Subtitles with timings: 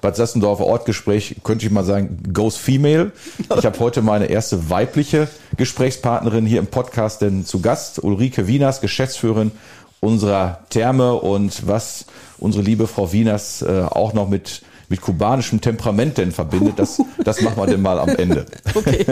[0.00, 3.12] Bad Sassendorfer Ortgespräch, könnte ich mal sagen, goes female.
[3.56, 8.80] Ich habe heute meine erste weibliche Gesprächspartnerin hier im Podcast denn zu Gast, Ulrike Wieners,
[8.80, 9.52] Geschäftsführerin
[10.00, 12.06] unserer Therme und was
[12.38, 17.42] unsere liebe Frau Wieners äh, auch noch mit mit kubanischem Temperament denn verbindet, das, das
[17.42, 18.46] machen wir denn mal am Ende.
[18.74, 19.04] Okay.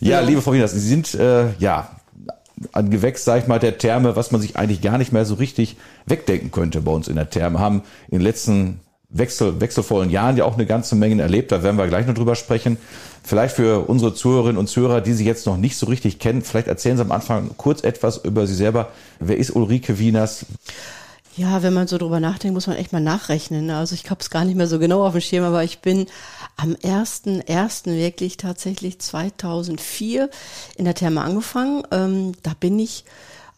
[0.00, 1.90] ja, ja, liebe Frau Wieners, Sie sind äh, ja
[2.72, 5.34] ein Gewächs, sag ich mal, der Therme, was man sich eigentlich gar nicht mehr so
[5.34, 5.76] richtig
[6.06, 7.58] wegdenken könnte bei uns in der Therme.
[7.58, 8.80] Haben in den letzten
[9.10, 11.50] Wechsel, wechselvollen Jahren ja auch eine ganze Menge erlebt.
[11.50, 12.76] Da werden wir gleich noch drüber sprechen.
[13.24, 16.68] Vielleicht für unsere Zuhörerinnen und Zuhörer, die Sie jetzt noch nicht so richtig kennen, vielleicht
[16.68, 18.90] erzählen Sie am Anfang kurz etwas über Sie selber.
[19.18, 20.44] Wer ist Ulrike Wieners?
[21.36, 23.70] Ja, wenn man so drüber nachdenkt, muss man echt mal nachrechnen.
[23.70, 26.06] Also ich habe es gar nicht mehr so genau auf dem Schirm, aber ich bin
[26.56, 30.28] am ersten ersten wirklich tatsächlich 2004
[30.76, 31.84] in der Therme angefangen.
[31.92, 33.04] Ähm, da bin ich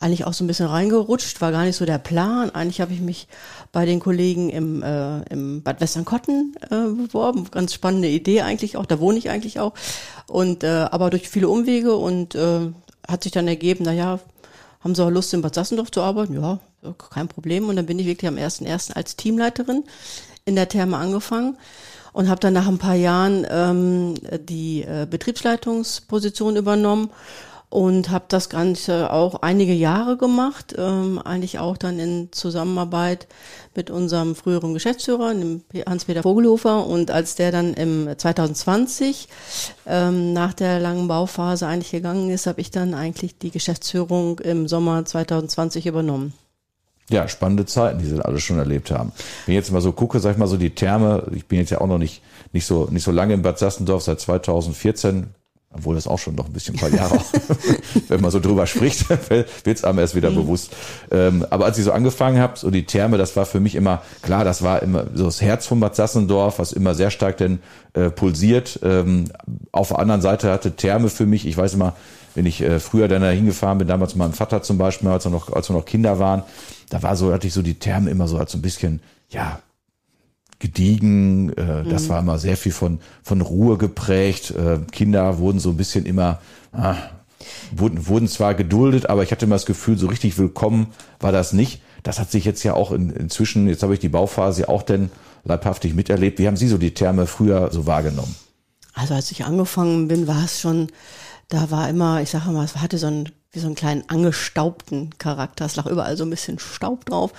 [0.01, 2.51] eigentlich auch so ein bisschen reingerutscht, war gar nicht so der Plan.
[2.51, 3.29] Eigentlich habe ich mich
[3.71, 7.47] bei den Kollegen im, äh, im Bad Westernkotten äh, beworben.
[7.51, 9.75] Ganz spannende Idee eigentlich auch, da wohne ich eigentlich auch.
[10.27, 12.73] Und äh, aber durch viele Umwege und äh,
[13.07, 14.19] hat sich dann ergeben, na ja,
[14.83, 16.35] haben sie auch Lust, in Bad Sassendorf zu arbeiten?
[16.35, 16.59] Ja,
[17.11, 17.69] kein Problem.
[17.69, 18.95] Und dann bin ich wirklich am 1.1.
[18.95, 19.85] als Teamleiterin
[20.47, 21.59] in der Therme angefangen
[22.15, 24.15] und habe dann nach ein paar Jahren ähm,
[24.49, 27.11] die äh, Betriebsleitungsposition übernommen
[27.71, 33.29] und habe das Ganze auch einige Jahre gemacht, ähm, eigentlich auch dann in Zusammenarbeit
[33.77, 35.33] mit unserem früheren Geschäftsführer,
[35.87, 36.85] Hans-Peter Vogelhofer.
[36.85, 39.29] Und als der dann im 2020
[39.87, 44.67] ähm, nach der langen Bauphase eigentlich gegangen ist, habe ich dann eigentlich die Geschäftsführung im
[44.67, 46.35] Sommer 2020 übernommen.
[47.09, 49.13] Ja, spannende Zeiten, die sie alle schon erlebt haben.
[49.47, 51.71] Wenn ich jetzt mal so gucke, sag ich mal so die Therme, ich bin jetzt
[51.71, 52.23] ja auch noch nicht,
[52.53, 55.35] nicht so, nicht so lange in Bad Sassendorf, seit 2014
[55.73, 57.21] obwohl das auch schon noch ein bisschen ein paar Jahre,
[58.09, 60.37] wenn man so drüber spricht, wird es einem erst wieder mhm.
[60.37, 60.75] bewusst.
[61.13, 64.03] Ähm, aber als ich so angefangen habe, so die Therme, das war für mich immer,
[64.23, 67.61] klar, das war immer so das Herz von Bad Sassendorf, was immer sehr stark denn
[67.95, 68.81] äh, pulsiert.
[68.83, 69.27] Ähm,
[69.71, 71.95] auf der anderen Seite hatte Therme für mich, ich weiß immer,
[72.35, 75.25] wenn ich äh, früher dann da hingefahren bin, damals mit meinem Vater zum Beispiel, als
[75.25, 76.43] wir noch, als wir noch Kinder waren,
[76.89, 79.61] da war so, hatte ich so die Therme immer so als so ein bisschen, ja,
[80.61, 81.53] gediegen.
[81.55, 82.09] Äh, das mhm.
[82.11, 84.53] war immer sehr viel von, von Ruhe geprägt.
[84.53, 86.39] Äh, Kinder wurden so ein bisschen immer,
[86.73, 86.95] ah,
[87.75, 90.89] wurden, wurden zwar geduldet, aber ich hatte immer das Gefühl, so richtig willkommen
[91.19, 91.83] war das nicht.
[92.05, 94.83] Das hat sich jetzt ja auch in, inzwischen, jetzt habe ich die Bauphase ja auch
[94.83, 95.11] denn
[95.45, 96.39] leibhaftig miterlebt.
[96.39, 98.35] Wie haben Sie so die Therme früher so wahrgenommen?
[98.95, 100.89] Also als ich angefangen bin, war es schon,
[101.49, 105.11] da war immer, ich sage mal, es hatte so ein wie so einen kleinen angestaubten
[105.19, 105.65] Charakter.
[105.65, 107.33] Es lag überall so ein bisschen Staub drauf.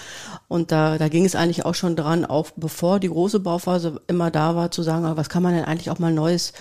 [0.50, 4.30] Und da, da ging es eigentlich auch schon dran, auch bevor die große Bauphase immer
[4.30, 6.52] da war, zu sagen, was kann man denn eigentlich auch mal Neues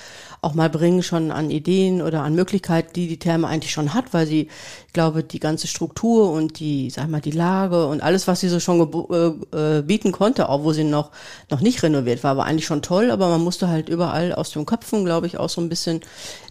[0.40, 4.14] auch mal bringen, schon an Ideen oder an Möglichkeiten, die die Therme eigentlich schon hat,
[4.14, 4.48] weil sie,
[4.86, 8.48] ich glaube, die ganze Struktur und die, sag mal, die Lage und alles, was sie
[8.48, 11.10] so schon äh, äh, bieten konnte, auch wo sie noch,
[11.50, 14.64] noch nicht renoviert war, war eigentlich schon toll, aber man musste halt überall aus den
[14.64, 16.00] Köpfen, glaube ich, auch so ein bisschen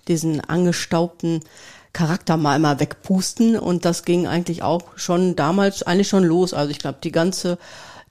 [0.08, 1.42] diesen angestaubten
[1.94, 6.54] Charakter mal mal wegpusten und das ging eigentlich auch schon damals eigentlich schon los.
[6.54, 7.58] Also ich glaube, die ganze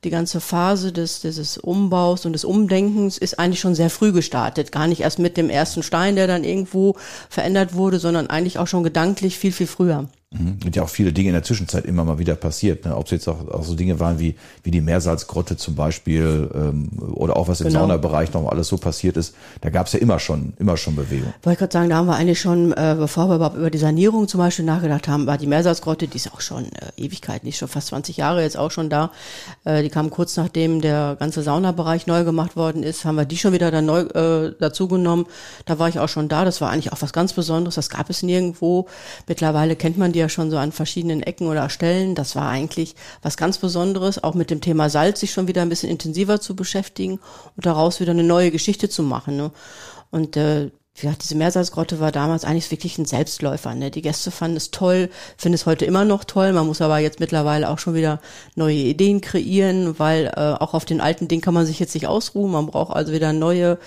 [0.05, 4.71] die ganze Phase des, dieses Umbaus und des Umdenkens ist eigentlich schon sehr früh gestartet.
[4.71, 6.95] Gar nicht erst mit dem ersten Stein, der dann irgendwo
[7.29, 10.09] verändert wurde, sondern eigentlich auch schon gedanklich viel, viel früher.
[10.31, 10.59] Mhm.
[10.63, 12.85] Und ja auch viele Dinge in der Zwischenzeit immer mal wieder passiert.
[12.85, 12.95] Ne?
[12.95, 16.91] Ob es jetzt auch, auch so Dinge waren wie, wie die Meersalzgrotte zum Beispiel ähm,
[17.13, 17.81] oder auch was im genau.
[17.81, 21.33] Saunabereich noch alles so passiert ist, da gab es ja immer schon, immer schon Bewegung.
[21.43, 23.79] Wollte ich gerade sagen, da haben wir eigentlich schon, äh, bevor wir überhaupt über die
[23.79, 27.57] Sanierung zum Beispiel nachgedacht haben, war die Meersalzgrotte, die ist auch schon äh, Ewigkeit, nicht
[27.57, 29.11] schon fast 20 Jahre jetzt auch schon da.
[29.65, 33.39] Äh, die kam kurz nachdem der ganze Saunabereich neu gemacht worden ist, haben wir die
[33.39, 35.25] schon wieder dann neu äh, dazugenommen.
[35.65, 36.45] Da war ich auch schon da.
[36.45, 37.77] Das war eigentlich auch was ganz Besonderes.
[37.77, 38.89] Das gab es nirgendwo.
[39.27, 42.17] Mittlerweile kennt man die die ja schon so an verschiedenen Ecken oder Stellen.
[42.17, 45.69] Das war eigentlich was ganz Besonderes, auch mit dem Thema Salz sich schon wieder ein
[45.69, 47.21] bisschen intensiver zu beschäftigen
[47.57, 49.37] und daraus wieder eine neue Geschichte zu machen.
[49.37, 49.53] Ne?
[50.11, 53.73] Und äh, wie gesagt, diese Meersalzgrotte war damals eigentlich wirklich ein Selbstläufer.
[53.77, 53.93] Ne?
[53.93, 56.53] Die Gäste fanden es toll, finden es heute immer noch toll.
[56.53, 58.21] Man muss aber jetzt mittlerweile auch schon wieder
[58.57, 62.09] neue Ideen kreieren, weil äh, auch auf den alten Dingen kann man sich jetzt nicht
[62.09, 62.51] ausruhen.
[62.51, 63.79] Man braucht also wieder neue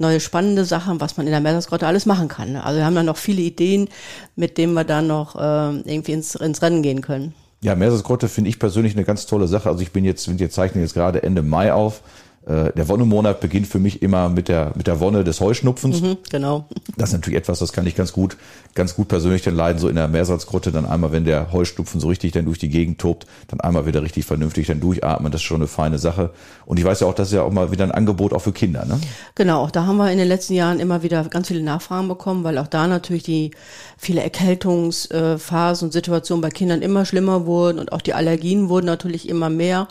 [0.00, 2.52] neue spannende Sachen, was man in der Meeresgrotte alles machen kann.
[2.52, 2.64] Ne?
[2.64, 3.88] Also wir haben da noch viele Ideen,
[4.34, 7.34] mit denen wir dann noch äh, irgendwie ins, ins Rennen gehen können.
[7.62, 9.68] Ja, Meeresgrotte finde ich persönlich eine ganz tolle Sache.
[9.68, 12.02] Also ich bin jetzt, wir zeichnen jetzt gerade Ende Mai auf.
[12.46, 16.00] Äh, der Wonnemonat beginnt für mich immer mit der, mit der Wonne des Heuschnupfens.
[16.00, 16.64] Mhm, genau.
[16.96, 18.38] Das ist natürlich etwas, das kann ich ganz gut,
[18.74, 22.08] ganz gut persönlich dann leiden, so in der Meersalzgrotte dann einmal, wenn der Heuschnupfen so
[22.08, 25.30] richtig dann durch die Gegend tobt, dann einmal wieder richtig vernünftig dann durchatmen.
[25.30, 26.30] Das ist schon eine feine Sache.
[26.64, 28.52] Und ich weiß ja auch, das ist ja auch mal wieder ein Angebot auch für
[28.52, 28.98] Kinder, ne?
[29.34, 29.62] Genau.
[29.64, 32.56] Auch da haben wir in den letzten Jahren immer wieder ganz viele Nachfragen bekommen, weil
[32.56, 33.50] auch da natürlich die
[33.98, 39.28] viele Erkältungsphasen und Situationen bei Kindern immer schlimmer wurden und auch die Allergien wurden natürlich
[39.28, 39.88] immer mehr.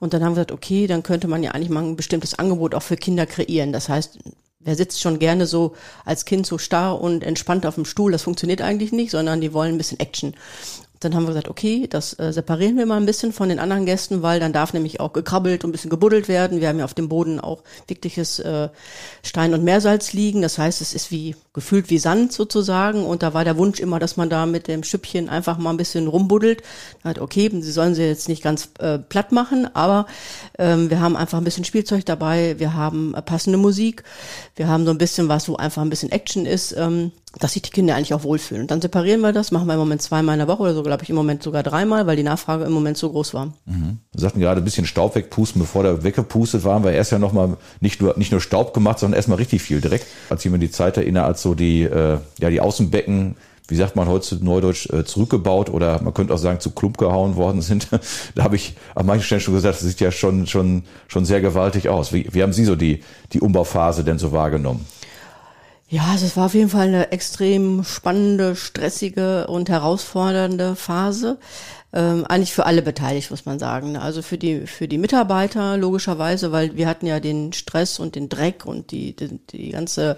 [0.00, 2.74] Und dann haben wir gesagt, okay, dann könnte man ja eigentlich mal ein bestimmtes Angebot
[2.74, 3.72] auch für Kinder kreieren.
[3.72, 4.18] Das heißt,
[4.58, 5.74] wer sitzt schon gerne so
[6.04, 8.10] als Kind so starr und entspannt auf dem Stuhl?
[8.10, 10.34] Das funktioniert eigentlich nicht, sondern die wollen ein bisschen Action.
[11.00, 13.86] Dann haben wir gesagt, okay, das äh, separieren wir mal ein bisschen von den anderen
[13.86, 16.60] Gästen, weil dann darf nämlich auch gekrabbelt und ein bisschen gebuddelt werden.
[16.60, 18.68] Wir haben ja auf dem Boden auch wirkliches äh,
[19.22, 20.42] Stein- und Meersalz liegen.
[20.42, 23.04] Das heißt, es ist wie gefühlt wie Sand sozusagen.
[23.04, 25.78] Und da war der Wunsch immer, dass man da mit dem Schüppchen einfach mal ein
[25.78, 26.62] bisschen rumbuddelt.
[27.02, 30.04] Hat okay, sie sollen sie jetzt nicht ganz äh, platt machen, aber
[30.58, 32.58] ähm, wir haben einfach ein bisschen Spielzeug dabei.
[32.58, 34.04] Wir haben äh, passende Musik.
[34.54, 36.72] Wir haben so ein bisschen was, wo einfach ein bisschen Action ist.
[36.76, 38.62] Ähm, dass sich die Kinder eigentlich auch wohlfühlen.
[38.62, 40.82] Und dann separieren wir das, machen wir im Moment zweimal in der Woche oder so,
[40.82, 43.46] glaube ich, im Moment sogar dreimal, weil die Nachfrage im Moment so groß war.
[43.66, 43.98] Mhm.
[44.12, 47.18] Wir sagten gerade ein bisschen Staub wegpusten, bevor der weggepustet war, haben wir erst ja
[47.18, 50.06] nochmal nicht nur, nicht nur Staub gemacht, sondern erstmal richtig viel direkt.
[50.28, 53.36] Als ich mir die Zeit erinnere, als so die, äh, ja, die Außenbecken
[53.70, 57.36] wie sagt man heute Neudeutsch, äh, zurückgebaut oder man könnte auch sagen zu Klump gehauen
[57.36, 57.86] worden sind.
[58.34, 61.40] da habe ich an manchen Stellen schon gesagt, das sieht ja schon, schon, schon sehr
[61.40, 62.12] gewaltig aus.
[62.12, 64.84] Wie, wie haben Sie so die, die Umbauphase denn so wahrgenommen?
[65.92, 71.38] Ja, also es war auf jeden Fall eine extrem spannende, stressige und herausfordernde Phase.
[71.92, 73.96] Ähm, eigentlich für alle beteiligt, muss man sagen.
[73.96, 78.28] Also für die, für die Mitarbeiter logischerweise, weil wir hatten ja den Stress und den
[78.28, 80.16] Dreck und die, die, die ganze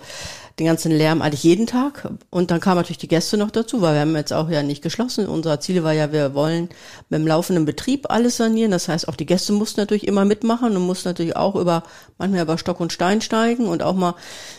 [0.59, 2.09] den ganzen Lärm eigentlich jeden Tag.
[2.31, 4.83] Und dann kamen natürlich die Gäste noch dazu, weil wir haben jetzt auch ja nicht
[4.83, 5.27] geschlossen.
[5.27, 6.69] Unser Ziel war ja, wir wollen
[7.09, 8.71] mit dem laufenden Betrieb alles sanieren.
[8.71, 11.85] Das heißt, auch die Gäste mussten natürlich immer mitmachen und mussten natürlich auch über,
[12.19, 14.15] manchmal über Stock und Stein steigen und auch mal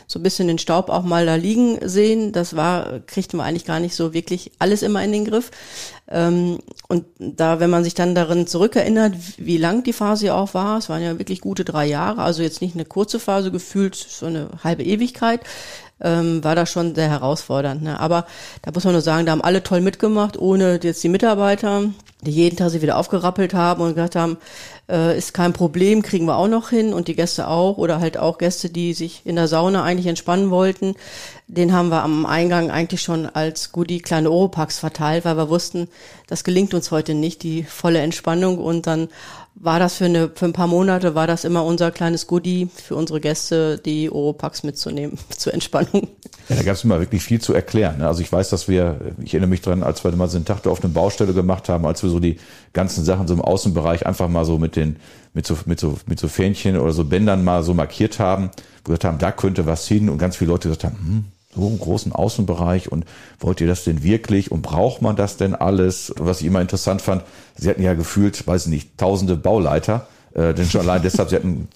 [0.08, 2.32] so ein bisschen den Staub auch mal da liegen sehen.
[2.32, 5.52] Das war, kriegten wir eigentlich gar nicht so wirklich alles immer in den Griff.
[6.10, 6.60] Ähm,
[6.90, 10.90] und da, wenn man sich dann darin zurückerinnert, wie lang die Phase auch war, es
[10.90, 14.50] waren ja wirklich gute drei Jahre, also jetzt nicht eine kurze Phase gefühlt, so eine
[14.64, 15.42] halbe Ewigkeit,
[16.02, 17.84] ähm, war das schon sehr herausfordernd.
[17.84, 18.00] Ne?
[18.00, 18.26] Aber
[18.62, 21.84] da muss man nur sagen, da haben alle toll mitgemacht, ohne jetzt die Mitarbeiter,
[22.22, 24.38] die jeden Tag sich wieder aufgerappelt haben und gesagt haben,
[24.90, 28.18] äh, ist kein Problem, kriegen wir auch noch hin und die Gäste auch oder halt
[28.18, 30.96] auch Gäste, die sich in der Sauna eigentlich entspannen wollten,
[31.54, 35.88] den haben wir am Eingang eigentlich schon als Goodie kleine Oropax verteilt, weil wir wussten,
[36.28, 39.10] das gelingt uns heute nicht, die volle Entspannung und dann
[39.56, 42.96] war das für, eine, für ein paar Monate, war das immer unser kleines Goodie für
[42.96, 46.08] unsere Gäste, die Oropax mitzunehmen zur Entspannung.
[46.50, 48.00] Ja, da gab es immer wirklich viel zu erklären.
[48.00, 48.08] Ne?
[48.08, 50.66] Also ich weiß, dass wir, ich erinnere mich dran, als wir mal so einen Tag
[50.68, 52.38] auf einer Baustelle gemacht haben, als wir so die
[52.74, 54.98] ganzen Sachen so im Außenbereich einfach mal so mit den,
[55.34, 58.50] mit so, mit so, mit so Fähnchen oder so Bändern mal so markiert haben,
[58.84, 61.80] gesagt haben, da könnte was hin und ganz viele Leute gesagt haben, hm, so einen
[61.80, 63.06] großen Außenbereich und
[63.40, 66.14] wollt ihr das denn wirklich und braucht man das denn alles?
[66.18, 67.24] Was ich immer interessant fand,
[67.56, 70.08] sie hatten ja gefühlt, weiß ich nicht, tausende Bauleiter.
[70.34, 71.68] Äh, denn schon allein deshalb, sie hatten,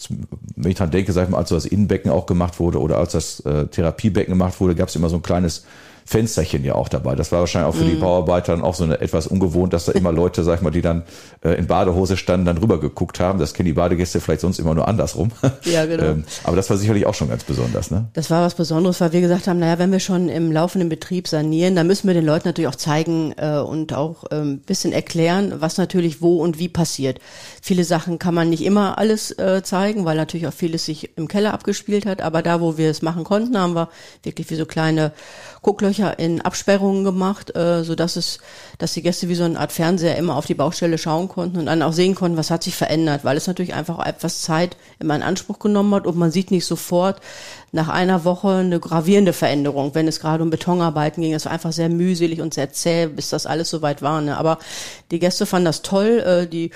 [0.56, 2.98] wenn ich dran denke, sag ich mal, als so das Innenbecken auch gemacht wurde oder
[2.98, 5.66] als das äh, Therapiebecken gemacht wurde, gab es immer so ein kleines
[6.08, 7.16] Fensterchen ja auch dabei.
[7.16, 7.90] Das war wahrscheinlich auch für mm.
[7.90, 8.00] die mhm.
[8.00, 10.82] Bauarbeiter dann auch so eine, etwas ungewohnt, dass da immer Leute, sag ich mal, die
[10.82, 11.04] dann
[11.44, 13.40] äh, in Badehose standen, dann rüber geguckt haben.
[13.40, 15.32] Das kennen die Badegäste vielleicht sonst immer nur andersrum.
[15.66, 16.04] Ja, genau.
[16.06, 18.08] ähm, aber das war sicherlich auch schon ganz besonders, ne?
[18.14, 21.28] Das war was Besonderes, weil wir gesagt haben, naja, wenn wir schon im laufenden Betrieb
[21.28, 25.56] sanieren, dann müssen wir den Leuten natürlich auch zeigen äh, und auch ähm, bisschen erklären,
[25.60, 27.20] was natürlich wo und wie passiert.
[27.62, 31.28] Viele Sachen kann man nicht immer alles äh, zeigen, weil natürlich auch vieles sich im
[31.28, 32.22] Keller abgespielt hat.
[32.22, 33.90] Aber da, wo wir es machen konnten, haben wir
[34.24, 35.12] wirklich wie so kleine
[35.62, 38.40] Gucklöcher in Absperrungen gemacht, äh, so dass es,
[38.78, 41.66] dass die Gäste wie so eine Art Fernseher immer auf die Baustelle schauen konnten und
[41.66, 45.16] dann auch sehen konnten, was hat sich verändert, weil es natürlich einfach etwas Zeit immer
[45.16, 47.22] in Anspruch genommen hat und man sieht nicht sofort
[47.72, 51.34] nach einer Woche eine gravierende Veränderung, wenn es gerade um Betonarbeiten ging.
[51.34, 54.22] Es war einfach sehr mühselig und sehr zäh, bis das alles soweit war.
[54.22, 54.38] Ne?
[54.38, 54.60] Aber
[55.12, 56.72] die Gäste fanden das toll, äh, die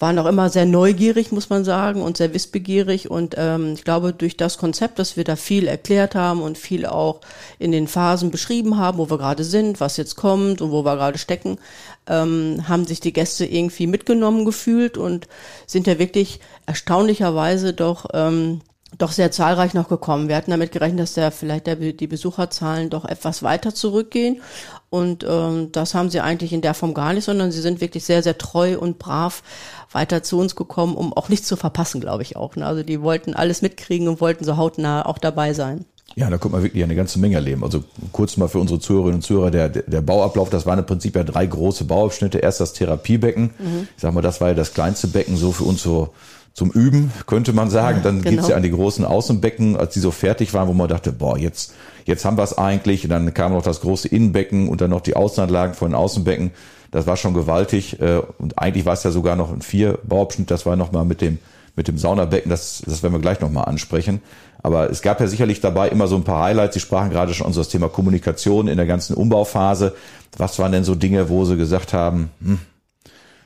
[0.00, 3.10] waren auch immer sehr neugierig, muss man sagen, und sehr wissbegierig.
[3.10, 6.86] Und ähm, ich glaube, durch das Konzept, dass wir da viel erklärt haben und viel
[6.86, 7.20] auch
[7.58, 10.96] in den Phasen beschrieben haben, wo wir gerade sind, was jetzt kommt und wo wir
[10.96, 11.58] gerade stecken,
[12.06, 15.28] ähm, haben sich die Gäste irgendwie mitgenommen gefühlt und
[15.66, 18.62] sind ja wirklich erstaunlicherweise doch ähm,
[18.98, 20.28] doch sehr zahlreich noch gekommen.
[20.28, 24.42] Wir hatten damit gerechnet, dass der vielleicht der, die Besucherzahlen doch etwas weiter zurückgehen.
[24.90, 28.04] Und ähm, das haben sie eigentlich in der Form gar nicht, sondern sie sind wirklich
[28.04, 29.44] sehr, sehr treu und brav
[29.92, 32.56] weiter zu uns gekommen, um auch nichts zu verpassen, glaube ich auch.
[32.56, 32.66] Ne?
[32.66, 35.84] Also die wollten alles mitkriegen und wollten so hautnah auch dabei sein.
[36.20, 37.64] Ja, da kommt man wirklich eine ganze Menge erleben.
[37.64, 41.16] Also kurz mal für unsere Zuhörerinnen und Zuhörer, der, der Bauablauf, das waren im Prinzip
[41.16, 42.36] ja drei große Bauabschnitte.
[42.36, 43.44] Erst das Therapiebecken.
[43.58, 43.88] Mhm.
[43.96, 46.10] Ich sag mal, das war ja das kleinste Becken, so für uns so
[46.52, 48.02] zum Üben, könnte man sagen.
[48.02, 48.36] Dann genau.
[48.36, 51.38] geht's ja an die großen Außenbecken, als die so fertig waren, wo man dachte, boah,
[51.38, 51.72] jetzt,
[52.04, 53.04] jetzt haben wir es eigentlich.
[53.04, 56.50] Und dann kam noch das große Innenbecken und dann noch die Außenanlagen von den Außenbecken.
[56.90, 57.98] Das war schon gewaltig.
[57.98, 60.50] Äh, Und eigentlich war es ja sogar noch ein Vier-Bauabschnitt.
[60.50, 61.38] Das war nochmal mit dem,
[61.76, 62.50] mit dem Saunabecken.
[62.50, 64.20] Das, das werden wir gleich nochmal ansprechen.
[64.62, 66.74] Aber es gab ja sicherlich dabei immer so ein paar Highlights.
[66.74, 69.94] Sie sprachen gerade schon unser Thema Kommunikation in der ganzen Umbauphase.
[70.36, 72.58] Was waren denn so Dinge, wo Sie gesagt haben, hm,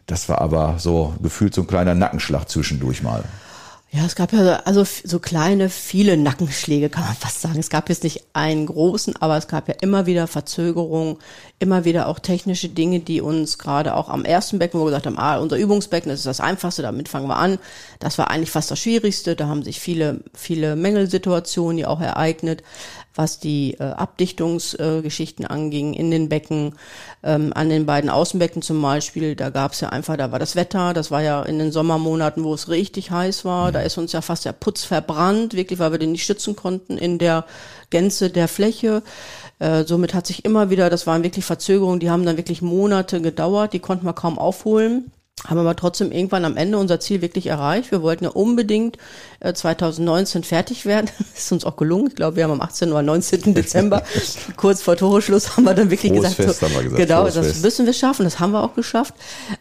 [0.07, 3.25] das war aber so gefühlt so ein kleiner Nackenschlag zwischendurch mal.
[3.97, 7.61] Ja, es gab ja also so kleine, viele Nackenschläge, kann man fast sagen.
[7.61, 11.19] Es gab jetzt nicht einen großen, aber es gab ja immer wieder Verzögerungen,
[11.61, 15.07] immer wieder auch technische Dinge, die uns gerade auch am ersten Becken, wo wir gesagt
[15.07, 17.61] haben, ah, unser Übungsbecken, das ist das Einfachste, damit fangen wir an.
[18.01, 19.37] Das war eigentlich fast das Schwierigste.
[19.37, 22.65] Da haben sich viele, viele Mängelsituationen ja auch ereignet,
[23.14, 26.75] was die äh, Abdichtungsgeschichten äh, anging in den Becken,
[27.23, 29.37] ähm, an den beiden Außenbecken zum Beispiel.
[29.37, 32.42] Da gab es ja einfach, da war das Wetter, das war ja in den Sommermonaten,
[32.42, 33.71] wo es richtig heiß war.
[33.71, 36.99] Da ist uns ja fast der Putz verbrannt, wirklich, weil wir den nicht schützen konnten
[36.99, 37.44] in der
[37.90, 39.02] Gänze der Fläche.
[39.61, 43.21] Äh, somit hat sich immer wieder, das waren wirklich Verzögerungen, die haben dann wirklich Monate
[43.21, 45.12] gedauert, die konnten wir kaum aufholen.
[45.47, 47.91] Haben aber trotzdem irgendwann am Ende unser Ziel wirklich erreicht.
[47.91, 48.97] Wir wollten ja unbedingt
[49.41, 51.11] äh, 2019 fertig werden.
[51.37, 52.07] ist uns auch gelungen.
[52.09, 52.91] Ich glaube, wir haben am 18.
[52.93, 53.55] oder 19.
[53.55, 54.03] Dezember,
[54.57, 57.35] kurz vor Toreschluss, haben wir dann wirklich Frohes gesagt, Fest, haben wir gesagt, genau, frohes
[57.35, 57.63] das Fest.
[57.63, 58.25] müssen wir schaffen.
[58.25, 59.15] Das haben wir auch geschafft.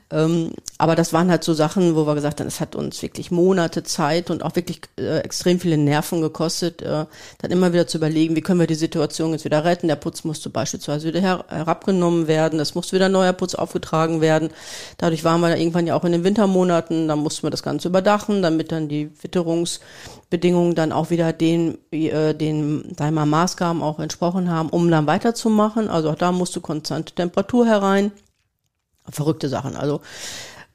[0.10, 3.30] Ähm, aber das waren halt so Sachen, wo wir gesagt haben, es hat uns wirklich
[3.30, 7.06] Monate Zeit und auch wirklich äh, extrem viele Nerven gekostet, äh,
[7.38, 9.88] dann immer wieder zu überlegen, wie können wir die Situation jetzt wieder retten.
[9.88, 14.50] Der Putz musste beispielsweise wieder her herabgenommen werden, es musste wieder neuer Putz aufgetragen werden.
[14.98, 17.88] Dadurch waren wir dann irgendwann ja auch in den Wintermonaten, dann mussten wir das Ganze
[17.88, 23.84] überdachen, damit dann die Witterungsbedingungen dann auch wieder den, äh, den sagen wir mal, Maßgaben
[23.84, 25.88] auch entsprochen haben, um dann weiterzumachen.
[25.88, 28.12] Also auch da musste konstante Temperatur herein
[29.10, 29.76] verrückte Sachen.
[29.76, 30.02] Also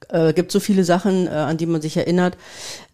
[0.09, 2.37] äh, gibt so viele Sachen, äh, an die man sich erinnert.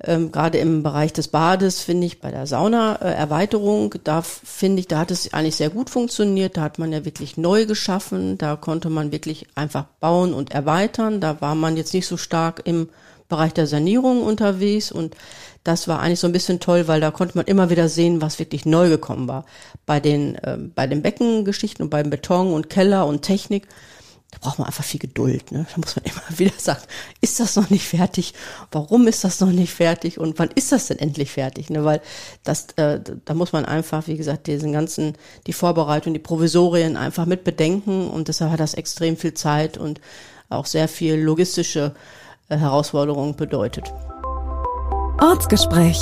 [0.03, 4.99] Ähm, Gerade im Bereich des Bades finde ich bei der Sauna-Erweiterung, da finde ich, da
[4.99, 6.57] hat es eigentlich sehr gut funktioniert.
[6.57, 8.39] Da hat man ja wirklich neu geschaffen.
[8.39, 11.21] Da konnte man wirklich einfach bauen und erweitern.
[11.21, 12.89] Da war man jetzt nicht so stark im
[13.29, 15.17] Bereich der Sanierung unterwegs und
[15.65, 18.39] das war eigentlich so ein bisschen toll, weil da konnte man immer wieder sehen, was
[18.39, 19.47] wirklich neu gekommen war.
[19.87, 23.67] Bei den, ähm, bei den Beckengeschichten und beim Beton und Keller und Technik,
[24.45, 25.51] braucht man einfach viel Geduld.
[25.53, 25.67] Ne?
[25.71, 26.83] Da muss man immer wieder sagen,
[27.21, 28.35] ist das noch nicht fertig?
[28.71, 30.21] Warum ist das noch nicht fertig?
[30.21, 31.71] Und wann ist das denn endlich fertig?
[31.71, 31.85] Ne?
[31.85, 32.01] Weil
[32.45, 35.15] das, äh, da muss man einfach, wie gesagt, diesen ganzen,
[35.47, 38.09] die Vorbereitung, die Provisorien einfach mit bedenken.
[38.09, 40.01] Und deshalb hat das extrem viel Zeit und
[40.51, 41.95] auch sehr viel logistische
[42.49, 43.93] äh, Herausforderungen bedeutet.
[45.21, 45.99] Ortsgespräch,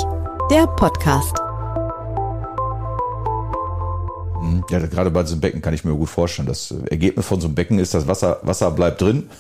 [0.50, 1.51] der Podcast.
[4.70, 6.49] Ja, gerade bei so einem Becken kann ich mir gut vorstellen.
[6.49, 9.28] Das Ergebnis von so einem Becken ist, das Wasser, Wasser bleibt drin.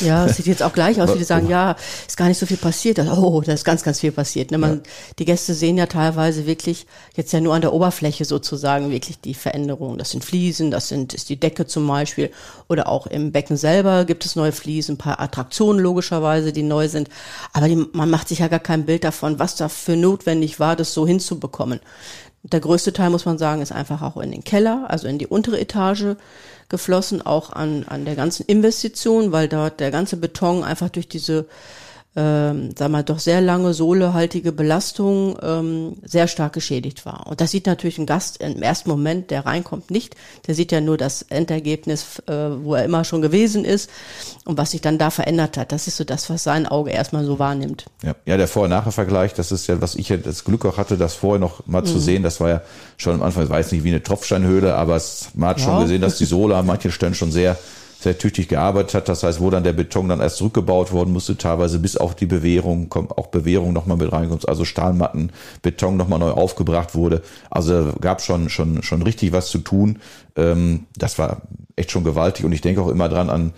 [0.00, 1.74] Ja, es sieht jetzt auch gleich aus, wie die sagen, ja,
[2.06, 2.98] ist gar nicht so viel passiert.
[3.00, 4.50] Oh, da ist ganz, ganz viel passiert.
[4.50, 4.58] Ne?
[4.58, 4.82] Man,
[5.18, 6.86] Die Gäste sehen ja teilweise wirklich
[7.16, 9.98] jetzt ja nur an der Oberfläche sozusagen wirklich die Veränderungen.
[9.98, 12.30] Das sind Fliesen, das sind ist die Decke zum Beispiel
[12.68, 16.88] oder auch im Becken selber gibt es neue Fliesen, ein paar Attraktionen logischerweise, die neu
[16.88, 17.08] sind.
[17.52, 20.94] Aber die, man macht sich ja gar kein Bild davon, was dafür notwendig war, das
[20.94, 21.80] so hinzubekommen.
[22.42, 25.26] Der größte Teil, muss man sagen, ist einfach auch in den Keller, also in die
[25.26, 26.16] untere Etage
[26.68, 31.46] geflossen, auch an, an der ganzen Investition, weil dort der ganze Beton einfach durch diese,
[32.20, 37.28] ähm, sag mal, doch sehr lange sohlehaltige Belastung ähm, sehr stark geschädigt war.
[37.28, 40.16] Und das sieht natürlich ein Gast im ersten Moment, der reinkommt, nicht.
[40.48, 43.88] Der sieht ja nur das Endergebnis, äh, wo er immer schon gewesen ist
[44.44, 45.70] und was sich dann da verändert hat.
[45.70, 47.84] Das ist so das, was sein Auge erstmal so wahrnimmt.
[48.02, 51.14] Ja, ja der Vorher-Nachher-Vergleich, das ist ja, was ich ja das Glück auch hatte, das
[51.14, 51.86] vorher noch mal Mhm.
[51.86, 52.24] zu sehen.
[52.24, 52.62] Das war ja
[52.96, 55.82] schon am Anfang, ich weiß nicht wie eine Tropfsteinhöhle, aber es, man hat schon Ja.
[55.82, 57.56] gesehen, dass die Sohle an manchen Stellen schon sehr,
[58.00, 59.08] sehr tüchtig gearbeitet hat.
[59.08, 62.26] Das heißt, wo dann der Beton dann erst zurückgebaut worden musste, teilweise bis auf die
[62.26, 67.22] Bewehrung, kommt auch Bewehrung nochmal mit reinkommt, also Stahlmatten, Beton nochmal neu aufgebracht wurde.
[67.50, 69.98] Also gab schon, schon, schon richtig was zu tun.
[70.36, 71.42] Ähm, das war
[71.74, 73.52] echt schon gewaltig und ich denke auch immer dran an,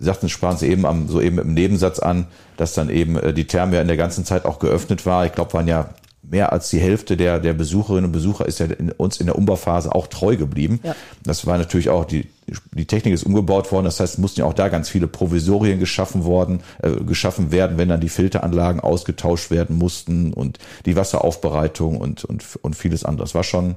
[0.00, 3.46] sagten, sprachen Sie eben am, so eben im Nebensatz an, dass dann eben äh, die
[3.46, 5.24] Therme ja in der ganzen Zeit auch geöffnet war.
[5.24, 5.90] Ich glaube, waren ja
[6.30, 9.36] mehr als die Hälfte der, der Besucherinnen und Besucher ist ja in, uns in der
[9.36, 10.80] Umbauphase auch treu geblieben.
[10.82, 10.94] Ja.
[11.22, 12.26] Das war natürlich auch, die,
[12.72, 13.84] die Technik ist umgebaut worden.
[13.84, 17.78] Das heißt, es mussten ja auch da ganz viele Provisorien geschaffen worden, äh, geschaffen werden,
[17.78, 23.24] wenn dann die Filteranlagen ausgetauscht werden mussten und die Wasseraufbereitung und, und, und vieles andere.
[23.24, 23.76] Das war schon,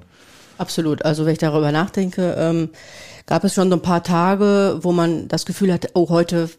[0.57, 1.05] Absolut.
[1.05, 2.69] Also wenn ich darüber nachdenke, ähm,
[3.27, 6.49] gab es schon so ein paar Tage, wo man das Gefühl hatte, oh, heute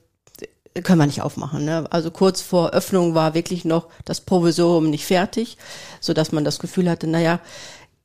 [0.82, 1.64] können wir nicht aufmachen.
[1.64, 1.86] Ne?
[1.90, 5.56] Also kurz vor Öffnung war wirklich noch das Provisorium nicht fertig,
[6.00, 7.40] so dass man das Gefühl hatte, naja,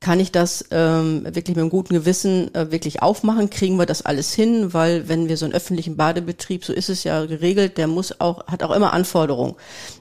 [0.03, 3.49] kann ich das ähm, wirklich mit einem guten Gewissen äh, wirklich aufmachen?
[3.49, 4.73] Kriegen wir das alles hin?
[4.73, 8.45] Weil wenn wir so einen öffentlichen Badebetrieb, so ist es ja geregelt, der muss auch,
[8.47, 9.55] hat auch immer Anforderungen.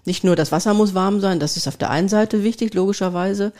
[0.04, 3.52] Nicht nur das Wasser muss warm sein, das ist auf der einen Seite wichtig, logischerweise,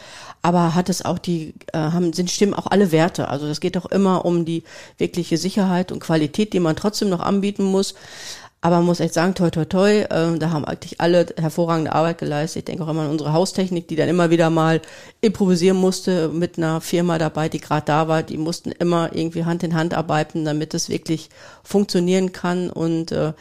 [0.42, 3.28] aber hat es auch die, äh, haben, sind stimmen auch alle Werte.
[3.28, 4.64] Also das geht auch immer um die
[4.98, 7.94] wirkliche Sicherheit und Qualität, die man trotzdem noch anbieten muss.
[8.64, 12.18] Aber man muss echt sagen, toi, toi, toi, äh, da haben eigentlich alle hervorragende Arbeit
[12.18, 12.60] geleistet.
[12.60, 14.80] Ich denke auch immer an unsere Haustechnik, die dann immer wieder mal
[15.20, 18.22] improvisieren musste mit einer Firma dabei, die gerade da war.
[18.22, 21.28] Die mussten immer irgendwie Hand in Hand arbeiten, damit es wirklich
[21.64, 22.70] funktionieren kann.
[22.70, 23.32] Und äh,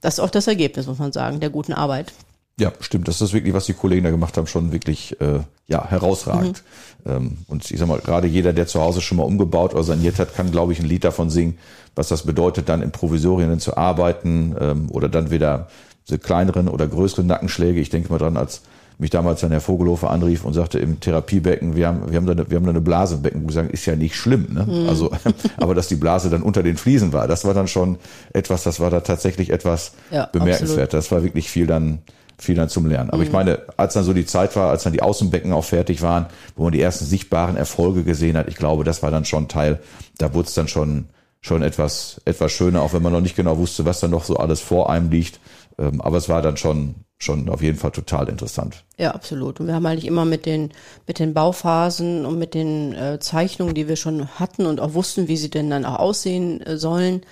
[0.00, 2.14] das ist auch das Ergebnis, muss man sagen, der guten Arbeit.
[2.62, 3.08] Ja, stimmt.
[3.08, 6.62] Das ist wirklich, was die Kollegen da gemacht haben, schon wirklich äh, ja herausragend.
[7.04, 7.10] Mhm.
[7.10, 10.20] Ähm, und ich sag mal, gerade jeder, der zu Hause schon mal umgebaut oder saniert
[10.20, 11.58] hat, kann, glaube ich, ein Lied davon singen,
[11.96, 15.66] was das bedeutet, dann in Provisorien zu arbeiten ähm, oder dann wieder
[16.06, 17.80] diese kleineren oder größeren Nackenschläge.
[17.80, 18.62] Ich denke mal dran, als
[18.98, 22.32] mich damals dann Herr Vogelhofer anrief und sagte im Therapiebecken, wir haben, wir haben da
[22.32, 23.46] eine, wir haben da eine Blase im Becken.
[23.46, 24.64] gesagt, ist ja nicht schlimm, ne?
[24.64, 24.88] Mhm.
[24.88, 25.10] Also,
[25.56, 27.98] aber dass die Blase dann unter den Fliesen war, das war dann schon
[28.32, 30.94] etwas, das war da tatsächlich etwas ja, bemerkenswert.
[30.94, 31.04] Absolut.
[31.04, 31.98] Das war wirklich viel dann,
[32.38, 33.10] viel dann zum Lernen.
[33.10, 33.24] Aber mhm.
[33.24, 36.26] ich meine, als dann so die Zeit war, als dann die Außenbecken auch fertig waren,
[36.56, 39.80] wo man die ersten sichtbaren Erfolge gesehen hat, ich glaube, das war dann schon Teil,
[40.18, 41.06] da wurde es dann schon,
[41.40, 44.36] schon etwas, etwas schöner, auch wenn man noch nicht genau wusste, was da noch so
[44.36, 45.40] alles vor einem liegt.
[45.78, 48.84] Ähm, aber es war dann schon, schon auf jeden Fall total interessant.
[48.98, 49.60] Ja, absolut.
[49.60, 50.70] Und wir haben eigentlich immer mit den,
[51.06, 55.28] mit den Bauphasen und mit den äh, Zeichnungen, die wir schon hatten und auch wussten,
[55.28, 57.22] wie sie denn dann auch aussehen äh, sollen,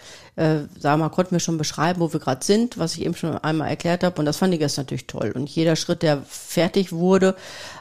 [0.40, 3.36] äh, sag mal, konnten wir schon beschreiben, wo wir gerade sind, was ich eben schon
[3.36, 4.18] einmal erklärt habe.
[4.18, 5.32] Und das fand ich jetzt natürlich toll.
[5.34, 7.36] Und jeder Schritt, der fertig wurde,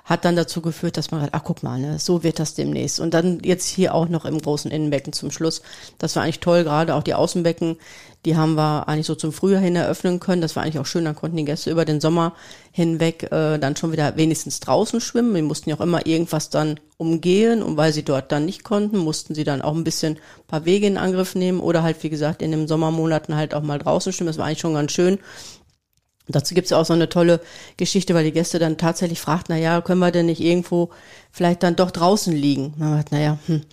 [0.09, 2.99] hat dann dazu geführt, dass man sagt, ach guck mal, ne, so wird das demnächst.
[2.99, 5.61] Und dann jetzt hier auch noch im großen Innenbecken zum Schluss.
[5.99, 7.77] Das war eigentlich toll, gerade auch die Außenbecken
[8.25, 10.41] die haben wir eigentlich so zum Frühjahr hin eröffnen können.
[10.41, 11.05] Das war eigentlich auch schön.
[11.05, 12.33] Dann konnten die Gäste über den Sommer
[12.71, 15.33] hinweg äh, dann schon wieder wenigstens draußen schwimmen.
[15.35, 17.63] Die mussten ja auch immer irgendwas dann umgehen.
[17.63, 20.65] Und weil sie dort dann nicht konnten, mussten sie dann auch ein bisschen ein paar
[20.65, 24.11] Wege in Angriff nehmen oder halt, wie gesagt, in den Sommermonaten halt auch mal draußen
[24.11, 24.27] schwimmen.
[24.27, 25.19] Das war eigentlich schon ganz schön.
[26.29, 27.41] Und dazu gibt's ja auch so eine tolle
[27.75, 30.91] Geschichte, weil die Gäste dann tatsächlich fragten, na ja, können wir denn nicht irgendwo
[31.31, 32.75] vielleicht dann doch draußen liegen?
[32.77, 33.63] Na, hat, naja, hm.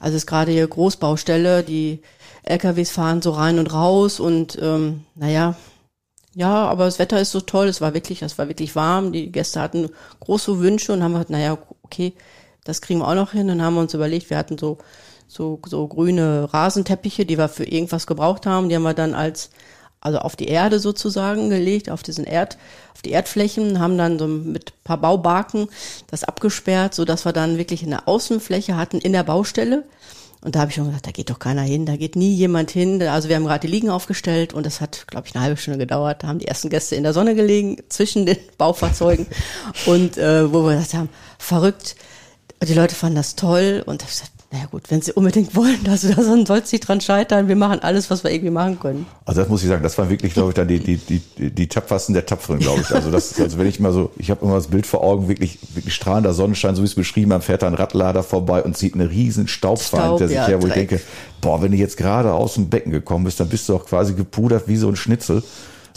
[0.00, 2.00] also es ist gerade hier Großbaustelle, die
[2.44, 5.56] LKWs fahren so rein und raus und ähm, naja,
[6.34, 9.30] ja, aber das Wetter ist so toll, es war wirklich, es war wirklich warm, die
[9.30, 12.14] Gäste hatten große Wünsche und haben gesagt, naja, okay,
[12.64, 13.48] das kriegen wir auch noch hin.
[13.48, 14.78] Dann haben wir uns überlegt, wir hatten so,
[15.28, 19.50] so, so grüne Rasenteppiche, die wir für irgendwas gebraucht haben, die haben wir dann als,
[20.06, 22.56] also auf die Erde sozusagen gelegt, auf diesen Erd,
[22.94, 25.68] auf die Erdflächen, haben dann so mit paar Baubarken
[26.06, 29.84] das abgesperrt, so dass wir dann wirklich eine Außenfläche hatten in der Baustelle
[30.46, 32.70] und da habe ich schon gesagt, da geht doch keiner hin, da geht nie jemand
[32.70, 33.02] hin.
[33.02, 35.78] Also wir haben gerade die Liegen aufgestellt und das hat, glaube ich, eine halbe Stunde
[35.78, 36.22] gedauert.
[36.22, 39.26] Da haben die ersten Gäste in der Sonne gelegen, zwischen den Baufahrzeugen.
[39.86, 41.96] und äh, wo wir gesagt haben, verrückt.
[42.62, 46.12] Die Leute fanden das toll und ich gesagt, naja gut, wenn sie unbedingt wollen, also
[46.12, 47.48] da soll es nicht dran scheitern.
[47.48, 49.06] Wir machen alles, was wir irgendwie machen können.
[49.24, 51.68] Also das muss ich sagen, das war wirklich, glaube ich, dann die, die, die, die
[51.68, 52.90] tapfersten der Tapferen, glaube ich.
[52.94, 55.58] Also das, also wenn ich mal so, ich habe immer das Bild vor Augen, wirklich,
[55.74, 58.94] wirklich strahlender Sonnenschein, so wie es beschrieben, man fährt da ein Radlader vorbei und zieht
[58.94, 60.82] eine riesen Staubfahne Staub, hinter sich ja, her, wo Dreck.
[60.82, 61.04] ich denke,
[61.40, 64.14] boah, wenn du jetzt gerade aus dem Becken gekommen bist, dann bist du auch quasi
[64.14, 65.42] gepudert wie so ein Schnitzel.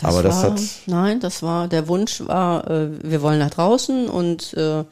[0.01, 0.61] Das Aber das war, hat.
[0.87, 4.85] Nein, das war, der Wunsch war, äh, wir wollen nach draußen und äh,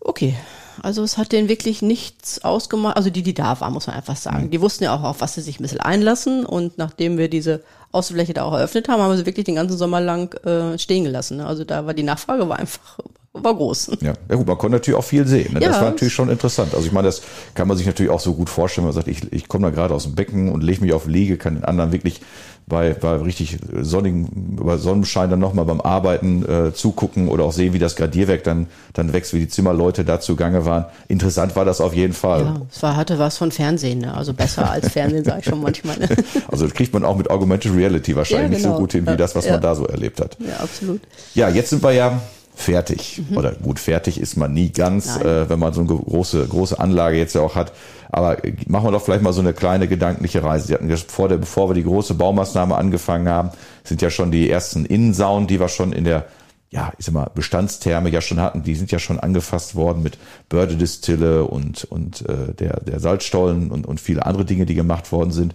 [0.00, 0.34] okay,
[0.82, 2.96] also es hat denen wirklich nichts ausgemacht.
[2.96, 4.46] Also die, die da waren, muss man einfach sagen.
[4.46, 4.50] Mhm.
[4.50, 6.44] Die wussten ja auch, auf was sie sich ein bisschen einlassen.
[6.46, 9.76] Und nachdem wir diese Außenfläche da auch eröffnet haben, haben wir sie wirklich den ganzen
[9.76, 11.38] Sommer lang äh, stehen gelassen.
[11.38, 11.46] Ne?
[11.46, 12.98] Also da war die Nachfrage war einfach
[13.34, 13.92] war groß.
[14.00, 15.54] Ja, ja gut, man konnte natürlich auch viel sehen.
[15.54, 15.60] Ne?
[15.60, 16.74] Ja, das war natürlich schon interessant.
[16.74, 17.22] Also ich meine, das
[17.54, 18.86] kann man sich natürlich auch so gut vorstellen.
[18.86, 21.38] Man sagt, ich, ich komme da gerade aus dem Becken und lege mich auf Liege,
[21.38, 22.20] kann den anderen wirklich
[22.66, 27.72] bei, bei richtig sonnigen, bei Sonnenschein dann nochmal beim Arbeiten äh, zugucken oder auch sehen,
[27.72, 30.86] wie das Gradierwerk dann, dann wächst, wie die Zimmerleute da zugange waren.
[31.08, 32.42] Interessant war das auf jeden Fall.
[32.42, 34.14] Ja, es war, hatte was von Fernsehen, ne?
[34.14, 35.98] also besser als Fernsehen, sage ich schon manchmal.
[35.98, 36.08] Ne?
[36.50, 38.54] Also das kriegt man auch mit Augmented Reality wahrscheinlich ja, genau.
[38.54, 38.80] nicht so genau.
[38.80, 39.52] gut hin, wie das, was ja.
[39.52, 40.36] man da so erlebt hat.
[40.40, 41.00] Ja, absolut.
[41.34, 42.20] Ja, jetzt sind wir ja
[42.62, 43.22] fertig.
[43.28, 43.36] Mhm.
[43.36, 47.18] Oder gut, fertig ist man nie ganz, äh, wenn man so eine große, große Anlage
[47.18, 47.72] jetzt ja auch hat.
[48.10, 50.66] Aber machen wir doch vielleicht mal so eine kleine gedankliche Reise.
[50.66, 53.50] Sie hatten vor der, bevor wir die große Baumaßnahme angefangen haben,
[53.84, 56.26] sind ja schon die ersten Innensaunen, die wir schon in der
[56.72, 60.16] ja, ich sag mal, Bestandstherme ja schon hatten, die sind ja schon angefasst worden mit
[60.48, 65.32] Bördedistille und, und äh, der, der Salzstollen und, und viele andere Dinge, die gemacht worden
[65.32, 65.54] sind.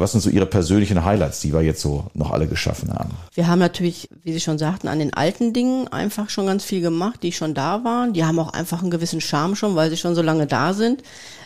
[0.00, 3.10] Was sind so Ihre persönlichen Highlights, die wir jetzt so noch alle geschaffen haben?
[3.34, 6.80] Wir haben natürlich, wie Sie schon sagten, an den alten Dingen einfach schon ganz viel
[6.80, 8.12] gemacht, die schon da waren.
[8.12, 11.02] Die haben auch einfach einen gewissen Charme schon, weil sie schon so lange da sind.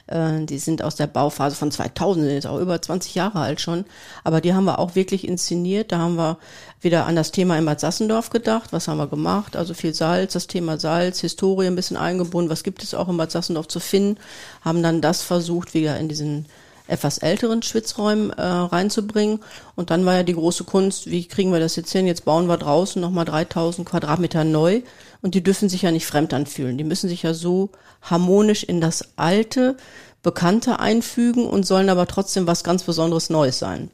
[0.06, 3.60] Äh, die sind aus der Bauphase von 2000, sind jetzt auch über 20 Jahre alt
[3.60, 3.84] schon.
[4.24, 5.92] Aber die haben wir auch wirklich inszeniert.
[5.92, 6.38] Da haben wir
[6.80, 8.72] wieder an das Thema in Bad Sassendorf gedacht.
[8.72, 9.56] Was haben wir gemacht?
[9.56, 12.50] Also viel Salz, das Thema Salz, Historie ein bisschen eingebunden.
[12.50, 14.18] Was gibt es auch in Bad Sassendorf zu finden?
[14.62, 16.46] Haben dann das versucht, wieder in diesen
[16.92, 19.40] etwas älteren Schwitzräumen äh, reinzubringen.
[19.74, 22.06] Und dann war ja die große Kunst, wie kriegen wir das jetzt hin?
[22.06, 24.82] Jetzt bauen wir draußen nochmal 3000 Quadratmeter neu
[25.22, 26.78] und die dürfen sich ja nicht fremd anfühlen.
[26.78, 27.70] Die müssen sich ja so
[28.02, 29.76] harmonisch in das alte,
[30.22, 33.90] bekannte einfügen und sollen aber trotzdem was ganz Besonderes Neues sein.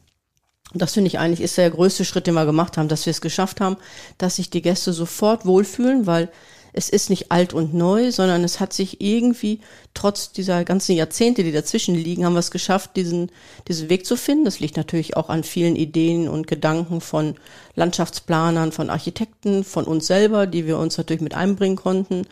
[0.72, 3.12] Und das finde ich eigentlich ist der größte Schritt, den wir gemacht haben, dass wir
[3.12, 3.76] es geschafft haben,
[4.18, 6.30] dass sich die Gäste sofort wohlfühlen, weil
[6.78, 9.58] es ist nicht alt und neu, sondern es hat sich irgendwie,
[9.94, 13.32] trotz dieser ganzen Jahrzehnte, die dazwischen liegen, haben wir es geschafft, diesen,
[13.66, 14.44] diesen Weg zu finden.
[14.44, 17.34] Das liegt natürlich auch an vielen Ideen und Gedanken von
[17.74, 22.28] Landschaftsplanern, von Architekten, von uns selber, die wir uns natürlich mit einbringen konnten.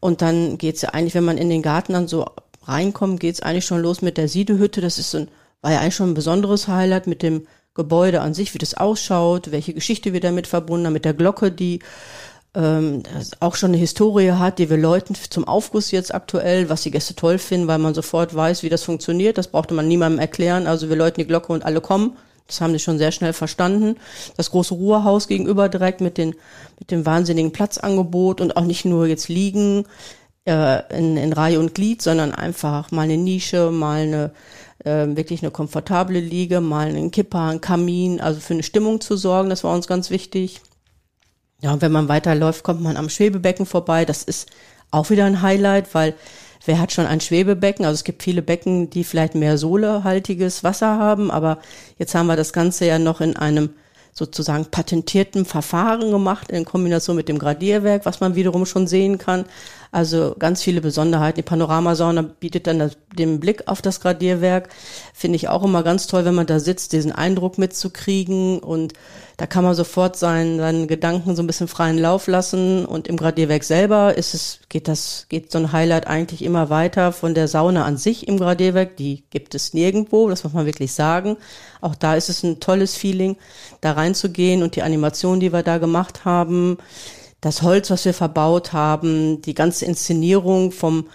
[0.00, 2.26] Und dann geht's ja eigentlich, wenn man in den Garten dann so
[2.64, 4.82] reinkommt, geht's eigentlich schon los mit der Siedehütte.
[4.82, 5.28] Das ist so ein,
[5.62, 9.50] war ja eigentlich schon ein besonderes Highlight mit dem Gebäude an sich, wie das ausschaut,
[9.50, 11.78] welche Geschichte wir damit verbunden haben, mit der Glocke, die
[12.54, 13.02] ähm,
[13.40, 17.14] auch schon eine Historie hat, die wir Leuten zum Aufguss jetzt aktuell, was die Gäste
[17.14, 19.38] toll finden, weil man sofort weiß, wie das funktioniert.
[19.38, 20.66] Das brauchte man niemandem erklären.
[20.66, 22.16] Also wir läuten die Glocke und alle kommen.
[22.46, 23.96] Das haben die schon sehr schnell verstanden.
[24.36, 26.34] Das große Ruhehaus gegenüber direkt mit, den,
[26.78, 29.84] mit dem wahnsinnigen Platzangebot und auch nicht nur jetzt liegen
[30.46, 34.30] äh, in, in Reihe und Glied, sondern einfach mal eine Nische, mal eine
[34.84, 39.16] äh, wirklich eine komfortable Liege, mal einen Kipper, einen Kamin, also für eine Stimmung zu
[39.16, 40.62] sorgen, das war uns ganz wichtig.
[41.60, 44.04] Ja, und wenn man weiterläuft, kommt man am Schwebebecken vorbei.
[44.04, 44.48] Das ist
[44.92, 46.14] auch wieder ein Highlight, weil
[46.64, 47.84] wer hat schon ein Schwebebecken?
[47.84, 51.58] Also es gibt viele Becken, die vielleicht mehr sohlehaltiges Wasser haben, aber
[51.98, 53.70] jetzt haben wir das Ganze ja noch in einem
[54.12, 59.44] sozusagen patentierten Verfahren gemacht in Kombination mit dem Gradierwerk, was man wiederum schon sehen kann.
[59.90, 61.36] Also ganz viele Besonderheiten.
[61.36, 64.68] Die Panoramasauna bietet dann das, den Blick auf das Gradierwerk.
[65.14, 68.58] Finde ich auch immer ganz toll, wenn man da sitzt, diesen Eindruck mitzukriegen.
[68.58, 68.92] Und
[69.38, 72.84] da kann man sofort seinen, seinen Gedanken so ein bisschen freien Lauf lassen.
[72.84, 77.12] Und im Gradierwerk selber ist es, geht das, geht so ein Highlight eigentlich immer weiter
[77.12, 78.96] von der Sauna an sich im Gradierwerk.
[78.98, 81.38] Die gibt es nirgendwo, das muss man wirklich sagen.
[81.80, 83.36] Auch da ist es ein tolles Feeling,
[83.80, 86.76] da reinzugehen und die Animation, die wir da gemacht haben
[87.40, 91.06] das Holz, was wir verbaut haben, die ganze Inszenierung vom,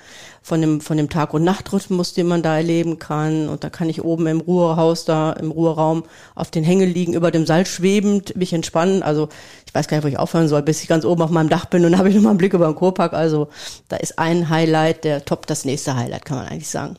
[0.41, 3.49] von dem, von dem Tag- und Nachtrhythmus, den man da erleben kann.
[3.49, 7.29] Und da kann ich oben im Ruhehaus, da im Ruheraum auf den Hängen liegen, über
[7.29, 9.03] dem Salz schwebend, mich entspannen.
[9.03, 9.27] Also
[9.65, 11.65] ich weiß gar nicht, wo ich aufhören soll, bis ich ganz oben auf meinem Dach
[11.65, 13.13] bin und habe ich nochmal einen Blick über den Kurpark.
[13.13, 13.49] Also
[13.89, 16.95] da ist ein Highlight, der top das nächste Highlight, kann man eigentlich sagen.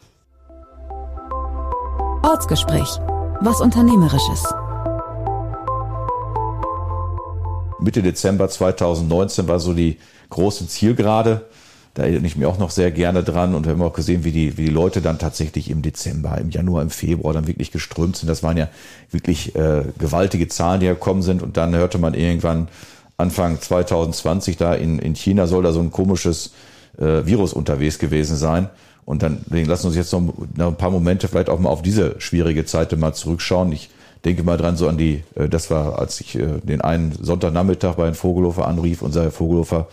[2.22, 2.88] Ortsgespräch.
[3.40, 4.44] Was Unternehmerisches.
[7.84, 9.98] Mitte Dezember 2019 war so die
[10.30, 11.44] große Zielgerade.
[11.94, 14.32] Da erinnere ich mich auch noch sehr gerne dran und wir haben auch gesehen, wie
[14.32, 18.16] die, wie die Leute dann tatsächlich im Dezember, im Januar, im Februar dann wirklich geströmt
[18.16, 18.28] sind.
[18.28, 18.68] Das waren ja
[19.12, 22.66] wirklich äh, gewaltige Zahlen, die gekommen sind und dann hörte man irgendwann
[23.16, 26.52] Anfang 2020 da in, in China soll da so ein komisches
[26.98, 28.70] äh, Virus unterwegs gewesen sein.
[29.04, 30.22] Und dann lassen wir uns jetzt noch,
[30.56, 33.70] noch ein paar Momente vielleicht auch mal auf diese schwierige Zeit mal zurückschauen.
[33.70, 33.90] Ich
[34.24, 37.94] denke mal dran so an die, äh, das war, als ich äh, den einen Sonntagnachmittag
[37.94, 39.88] bei Herrn Vogelhofer anrief und sagte, Vogelhofer,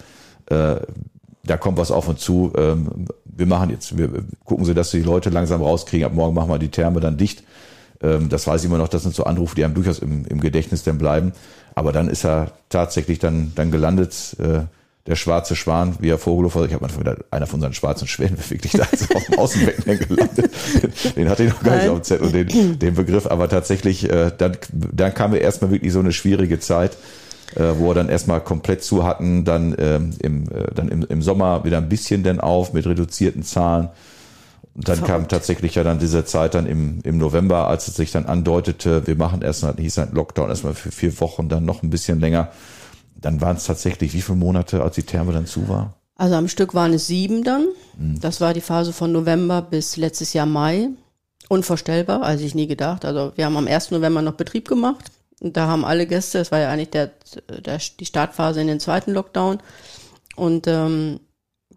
[0.48, 0.76] äh,
[1.44, 2.52] da kommt was auf uns zu.
[2.56, 4.10] Ähm, wir machen jetzt, wir
[4.46, 6.06] gucken Sie, dass Sie die Leute langsam rauskriegen.
[6.06, 7.44] Ab morgen machen wir die Therme dann dicht.
[8.02, 8.88] Ähm, das weiß ich immer noch.
[8.88, 11.34] Das sind so Anrufe, die einem durchaus im, im Gedächtnis dann bleiben.
[11.74, 14.36] Aber dann ist er tatsächlich dann, dann gelandet.
[14.40, 14.66] Äh,
[15.08, 18.38] der schwarze Schwan, wie er Vogelhofer, ich habe mal wieder einer von seinen schwarzen Schwänen
[18.50, 20.52] wirklich da ist auf dem Außenbecken gelandet.
[21.16, 24.32] Den hatte ich noch gar nicht auf dem Zettel, den, den Begriff, aber tatsächlich, äh,
[24.38, 26.98] dann, dann kam mir erstmal wirklich so eine schwierige Zeit,
[27.56, 31.22] äh, wo wir dann erstmal komplett zu hatten, dann, ähm, im, äh, dann im, im
[31.24, 33.90] Sommer wieder ein bisschen denn auf mit reduzierten Zahlen.
[34.76, 35.12] Und dann Verrückt.
[35.12, 39.06] kam tatsächlich ja dann diese Zeit dann im, im November, als es sich dann andeutete,
[39.06, 42.50] wir machen erstmal, hieß ein Lockdown erstmal für vier Wochen, dann noch ein bisschen länger
[43.22, 45.94] dann waren es tatsächlich wie viele Monate, als die Therme dann zu war?
[46.16, 47.66] Also am Stück waren es sieben dann.
[47.98, 48.20] Mhm.
[48.20, 50.90] Das war die Phase von November bis letztes Jahr Mai.
[51.50, 53.04] Unvorstellbar, also ich nie gedacht.
[53.06, 53.92] Also wir haben am 1.
[53.92, 55.12] November noch Betrieb gemacht.
[55.40, 57.12] Und da haben alle Gäste, das war ja eigentlich der,
[57.66, 59.60] der, die Startphase in den zweiten Lockdown.
[60.36, 61.20] Und ähm,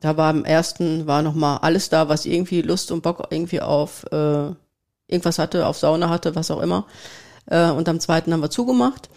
[0.00, 3.62] da war am ersten war noch mal alles da, was irgendwie Lust und Bock irgendwie
[3.62, 4.50] auf äh,
[5.07, 6.87] irgendwas hatte, auf Sauna hatte, was auch immer.
[7.46, 9.09] Äh, und am zweiten haben wir zugemacht.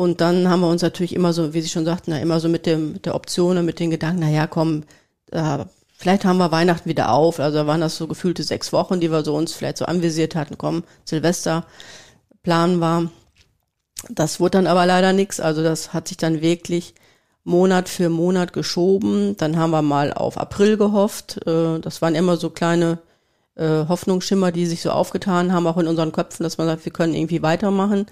[0.00, 2.64] Und dann haben wir uns natürlich immer so, wie Sie schon sagten, immer so mit,
[2.64, 4.84] dem, mit der Option und mit den Gedanken, na ja, komm,
[5.30, 5.58] äh,
[5.94, 7.38] vielleicht haben wir Weihnachten wieder auf.
[7.38, 10.56] Also waren das so gefühlte sechs Wochen, die wir so uns vielleicht so anvisiert hatten.
[10.56, 11.66] Komm, Silvester
[12.42, 13.10] Plan war.
[14.08, 15.38] Das wurde dann aber leider nichts.
[15.38, 16.94] Also das hat sich dann wirklich
[17.44, 19.36] Monat für Monat geschoben.
[19.36, 21.46] Dann haben wir mal auf April gehofft.
[21.46, 23.00] Äh, das waren immer so kleine
[23.54, 26.92] äh, Hoffnungsschimmer, die sich so aufgetan haben, auch in unseren Köpfen, dass man sagt, wir
[26.92, 28.06] können irgendwie weitermachen.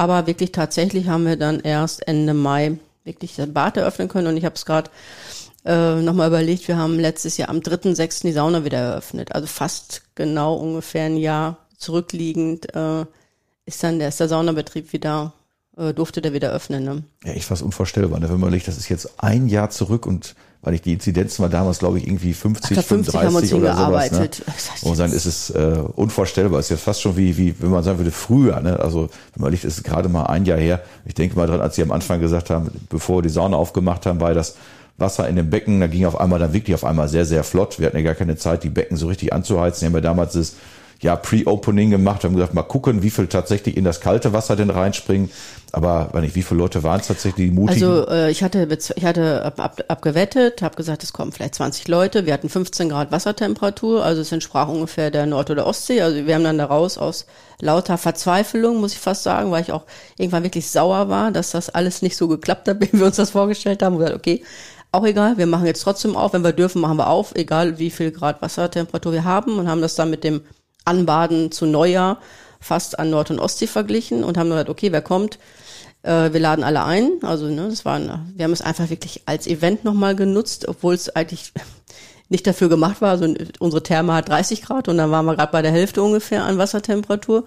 [0.00, 4.28] Aber wirklich tatsächlich haben wir dann erst Ende Mai wirklich das Bad eröffnen können.
[4.28, 4.90] Und ich habe es gerade
[5.66, 8.22] äh, nochmal überlegt, wir haben letztes Jahr am 3.6.
[8.22, 9.34] die Sauna wieder eröffnet.
[9.34, 13.04] Also fast genau ungefähr ein Jahr zurückliegend äh,
[13.66, 15.34] ist dann der, ist der Saunabetrieb wieder,
[15.76, 16.82] äh, durfte der wieder öffnen.
[16.82, 17.02] Ne?
[17.26, 18.20] Ja, ich fast unvorstellbar.
[18.20, 18.30] Ne?
[18.30, 21.48] Wenn man überlegt, das ist jetzt ein Jahr zurück und weil ich die Inzidenzen war
[21.48, 24.10] damals, glaube ich, irgendwie 50, Ach, 50 35 oder sowas.
[24.12, 24.28] Ne?
[24.82, 26.60] Und dann ist es äh, unvorstellbar.
[26.60, 28.60] Es ist ja fast schon wie, wie, wenn man sagen würde, früher.
[28.60, 28.78] Ne?
[28.78, 30.82] Also wenn man liegt, ist es gerade mal ein Jahr her.
[31.06, 34.04] Ich denke mal dran, als Sie am Anfang gesagt haben, bevor wir die Sauna aufgemacht
[34.04, 34.56] haben, war das
[34.98, 37.78] Wasser in dem Becken, da ging auf einmal dann wirklich auf einmal sehr, sehr flott.
[37.78, 39.80] Wir hatten ja gar keine Zeit, die Becken so richtig anzuheizen.
[39.80, 40.56] Wir haben ja damals das
[41.02, 44.68] ja, Pre-Opening gemacht, haben gesagt, mal gucken, wie viel tatsächlich in das kalte Wasser denn
[44.68, 45.30] reinspringen.
[45.72, 47.82] Aber weiß nicht, wie viele Leute waren es tatsächlich, die mutig?
[47.82, 51.88] Also äh, ich hatte ich hatte ab, ab, abgewettet, habe gesagt, es kommen vielleicht 20
[51.88, 52.26] Leute.
[52.26, 56.02] Wir hatten 15 Grad Wassertemperatur, also es entsprach ungefähr der Nord- oder Ostsee.
[56.02, 57.24] Also wir haben dann daraus aus
[57.60, 59.84] lauter Verzweiflung, muss ich fast sagen, weil ich auch
[60.18, 63.30] irgendwann wirklich sauer war, dass das alles nicht so geklappt hat, wie wir uns das
[63.30, 63.94] vorgestellt haben.
[63.94, 64.42] Und gesagt, okay,
[64.92, 66.34] auch egal, wir machen jetzt trotzdem auf.
[66.34, 69.80] Wenn wir dürfen, machen wir auf, egal wie viel Grad Wassertemperatur wir haben und haben
[69.80, 70.42] das dann mit dem
[70.84, 72.18] Anbaden zu Neujahr
[72.60, 75.38] fast an Nord- und Ostsee verglichen und haben gesagt, okay, wer kommt?
[76.02, 77.12] Äh, wir laden alle ein.
[77.22, 81.08] Also ne, das war, wir haben es einfach wirklich als Event nochmal genutzt, obwohl es
[81.08, 81.52] eigentlich
[82.28, 83.10] nicht dafür gemacht war.
[83.10, 86.44] Also unsere Therme hat 30 Grad und dann waren wir gerade bei der Hälfte ungefähr
[86.44, 87.44] an Wassertemperatur.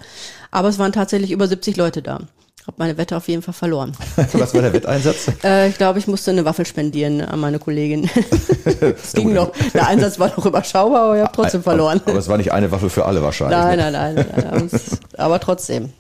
[0.51, 2.21] Aber es waren tatsächlich über 70 Leute da.
[2.65, 3.91] Habe meine Wette auf jeden Fall verloren.
[4.33, 5.29] Was war der Wetteinsatz?
[5.43, 8.09] äh, ich glaube, ich musste eine Waffel spendieren an meine Kollegin.
[8.81, 9.51] es ging noch.
[9.73, 12.01] Der Einsatz war noch überschaubar, aber ich habe trotzdem verloren.
[12.05, 13.57] Aber es war nicht eine Waffe für alle wahrscheinlich.
[13.57, 13.91] Nein, ne?
[13.91, 14.81] nein, nein, nein, nein.
[15.17, 15.91] aber trotzdem.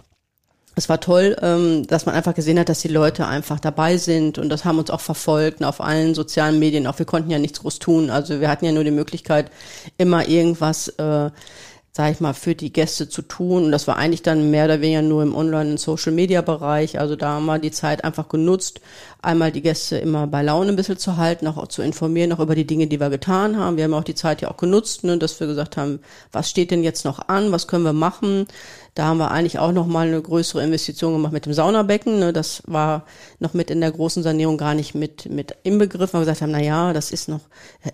[0.75, 4.39] Es war toll, ähm, dass man einfach gesehen hat, dass die Leute einfach dabei sind
[4.39, 6.87] und das haben uns auch verfolgt auf allen sozialen Medien.
[6.87, 8.09] Auch wir konnten ja nichts groß tun.
[8.09, 9.51] Also wir hatten ja nur die Möglichkeit,
[9.97, 11.29] immer irgendwas äh,
[11.95, 13.65] sage ich mal, für die Gäste zu tun.
[13.65, 16.99] Und das war eigentlich dann mehr oder weniger nur im Online- und Social-Media-Bereich.
[16.99, 18.81] Also da haben wir die Zeit einfach genutzt,
[19.21, 22.55] einmal die Gäste immer bei Laune ein bisschen zu halten, auch zu informieren, auch über
[22.55, 23.77] die Dinge, die wir getan haben.
[23.77, 25.99] Wir haben auch die Zeit ja auch genutzt, ne, dass wir gesagt haben,
[26.31, 28.47] was steht denn jetzt noch an, was können wir machen?
[28.95, 32.19] Da haben wir eigentlich auch noch mal eine größere Investition gemacht mit dem Saunabecken.
[32.19, 32.31] Ne?
[32.31, 33.05] Das war
[33.39, 36.13] noch mit in der großen Sanierung gar nicht mit mit im Begriff.
[36.13, 37.39] weil Wir gesagt haben, na ja, das ist noch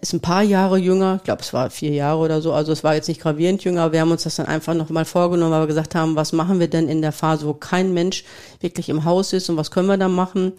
[0.01, 1.15] ist ein paar Jahre jünger.
[1.17, 2.51] Ich glaube, es war vier Jahre oder so.
[2.51, 3.93] Also es war jetzt nicht gravierend jünger.
[3.93, 6.59] Wir haben uns das dann einfach noch mal vorgenommen, weil wir gesagt haben, was machen
[6.59, 8.25] wir denn in der Phase, wo kein Mensch
[8.59, 10.51] wirklich im Haus ist und was können wir da machen?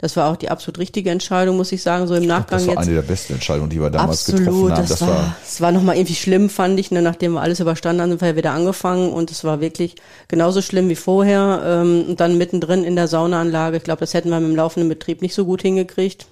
[0.00, 2.06] Das war auch die absolut richtige Entscheidung, muss ich sagen.
[2.06, 2.68] So im Nachgang jetzt.
[2.68, 4.80] Das war eine der besten Entscheidungen, die wir damals absolut, getroffen haben.
[4.80, 6.92] Das, das war, es war noch mal irgendwie schlimm, fand ich.
[6.92, 7.02] Ne?
[7.02, 9.87] Nachdem wir alles überstanden haben, sind wir wieder angefangen und es war wirklich
[10.28, 11.62] genauso schlimm wie vorher.
[11.64, 13.78] Ähm, und dann mittendrin in der Saunaanlage.
[13.78, 16.26] Ich glaube, das hätten wir mit dem laufenden Betrieb nicht so gut hingekriegt.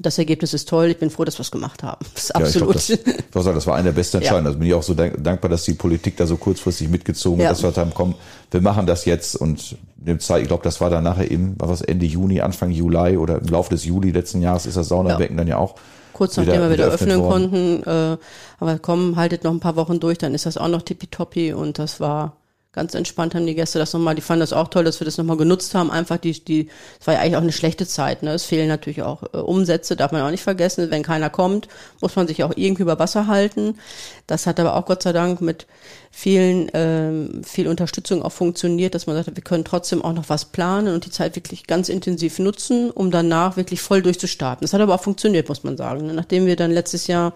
[0.00, 0.86] Das Ergebnis ist toll.
[0.86, 2.04] Ich bin froh, dass wir es gemacht haben.
[2.14, 2.88] Das ist absolut.
[2.88, 4.44] Ja, glaub, das, das, war eine der besten Entscheidungen.
[4.44, 4.48] Ja.
[4.48, 7.46] Also bin ich auch so dankbar, dass die Politik da so kurzfristig mitgezogen ja.
[7.48, 8.14] hat, dass wir haben, komm,
[8.50, 11.68] wir machen das jetzt und dem Zeit, ich glaube, das war dann nachher eben, war
[11.68, 15.36] was Ende Juni, Anfang Juli oder im Laufe des Juli letzten Jahres ist das Saunabecken
[15.36, 15.40] ja.
[15.40, 15.76] dann ja auch
[16.12, 17.50] kurz nachdem wieder, wir wieder öffnen worden.
[17.50, 17.82] konnten.
[17.88, 18.16] Äh,
[18.60, 21.78] aber komm, haltet noch ein paar Wochen durch, dann ist das auch noch tippitoppi und
[21.78, 22.36] das war
[22.72, 25.18] ganz entspannt haben die Gäste das nochmal, die fanden das auch toll, dass wir das
[25.18, 25.90] nochmal genutzt haben.
[25.90, 28.32] Einfach die, die, es war ja eigentlich auch eine schlechte Zeit, ne?
[28.32, 30.90] Es fehlen natürlich auch äh, Umsätze, darf man auch nicht vergessen.
[30.90, 31.68] Wenn keiner kommt,
[32.00, 33.78] muss man sich auch irgendwie über Wasser halten.
[34.26, 35.66] Das hat aber auch Gott sei Dank mit
[36.10, 40.46] vielen, ähm, viel Unterstützung auch funktioniert, dass man sagt, wir können trotzdem auch noch was
[40.46, 44.64] planen und die Zeit wirklich ganz intensiv nutzen, um danach wirklich voll durchzustarten.
[44.64, 46.06] Das hat aber auch funktioniert, muss man sagen.
[46.06, 46.14] Ne?
[46.14, 47.34] Nachdem wir dann letztes Jahr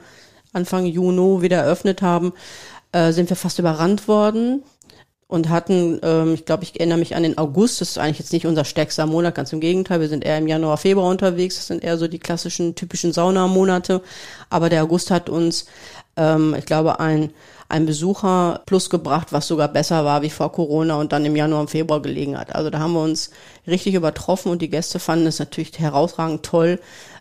[0.54, 2.32] Anfang Juni wieder eröffnet haben,
[2.92, 4.62] äh, sind wir fast überrannt worden
[5.28, 8.32] und hatten, ähm, ich glaube, ich erinnere mich an den August, das ist eigentlich jetzt
[8.32, 11.66] nicht unser stärkster Monat, ganz im Gegenteil, wir sind eher im Januar, Februar unterwegs, das
[11.66, 14.02] sind eher so die klassischen, typischen Saunamonate,
[14.50, 15.66] aber der August hat uns,
[16.16, 17.30] ähm, ich glaube, ein,
[17.68, 21.62] ein Besucher plus gebracht, was sogar besser war wie vor Corona und dann im Januar
[21.62, 22.54] und Februar gelegen hat.
[22.54, 23.30] Also da haben wir uns
[23.66, 26.78] richtig übertroffen und die Gäste fanden es natürlich herausragend toll,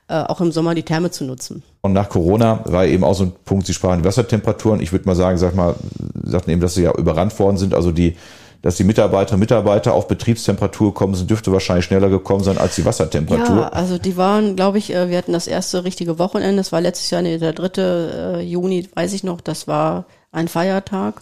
[0.07, 1.63] äh, auch im Sommer die Therme zu nutzen.
[1.85, 4.81] Und nach Corona war eben auch so ein Punkt, Sie die Wassertemperaturen.
[4.81, 5.75] Ich würde mal sagen, sag mal,
[6.23, 7.75] sagten eben, dass sie ja überrannt worden sind.
[7.75, 8.15] Also die,
[8.63, 12.85] dass die Mitarbeiter Mitarbeiter auf Betriebstemperatur gekommen sind, dürfte wahrscheinlich schneller gekommen sein als die
[12.85, 13.55] Wassertemperatur.
[13.55, 16.81] Ja, also die waren, glaube ich, äh, wir hatten das erste richtige Wochenende, das war
[16.81, 21.21] letztes Jahr, der dritte äh, Juni, weiß ich noch, das war ein Feiertag.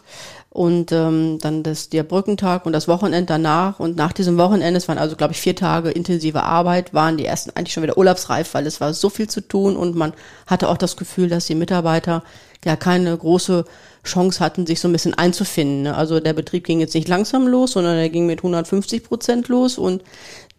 [0.54, 4.88] Und ähm, dann das der Brückentag und das Wochenende danach und nach diesem Wochenende, es
[4.88, 8.54] waren also glaube ich vier Tage intensive Arbeit, waren die ersten eigentlich schon wieder urlaubsreif,
[8.54, 10.14] weil es war so viel zu tun und man
[10.46, 12.24] hatte auch das Gefühl, dass die Mitarbeiter
[12.64, 13.66] ja keine große
[14.04, 15.84] Chance hatten, sich so ein bisschen einzufinden.
[15.84, 15.96] Ne?
[15.96, 19.80] Also der Betrieb ging jetzt nicht langsam los, sondern er ging mit 150 Prozent los
[19.80, 20.04] und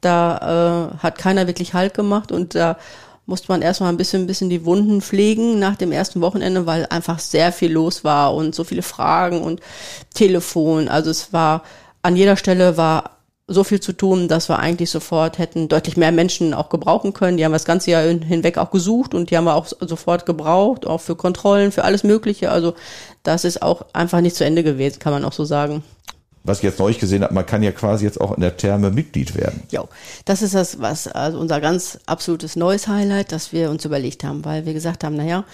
[0.00, 2.78] da äh, hat keiner wirklich Halt gemacht und da
[3.26, 6.86] musste man erstmal ein bisschen, ein bisschen die Wunden pflegen nach dem ersten Wochenende, weil
[6.86, 9.60] einfach sehr viel los war und so viele Fragen und
[10.12, 10.88] Telefon.
[10.88, 11.62] Also es war,
[12.02, 13.10] an jeder Stelle war
[13.46, 17.36] so viel zu tun, dass wir eigentlich sofort hätten deutlich mehr Menschen auch gebrauchen können.
[17.36, 20.86] Die haben das ganze Jahr hinweg auch gesucht und die haben wir auch sofort gebraucht,
[20.86, 22.50] auch für Kontrollen, für alles Mögliche.
[22.50, 22.74] Also
[23.22, 25.82] das ist auch einfach nicht zu Ende gewesen, kann man auch so sagen
[26.44, 28.90] was ich jetzt neulich gesehen habe, man kann ja quasi jetzt auch in der Therme
[28.90, 29.62] Mitglied werden.
[29.70, 29.84] Ja,
[30.26, 34.44] das ist das, was also unser ganz absolutes neues Highlight, das wir uns überlegt haben,
[34.44, 35.44] weil wir gesagt haben, naja,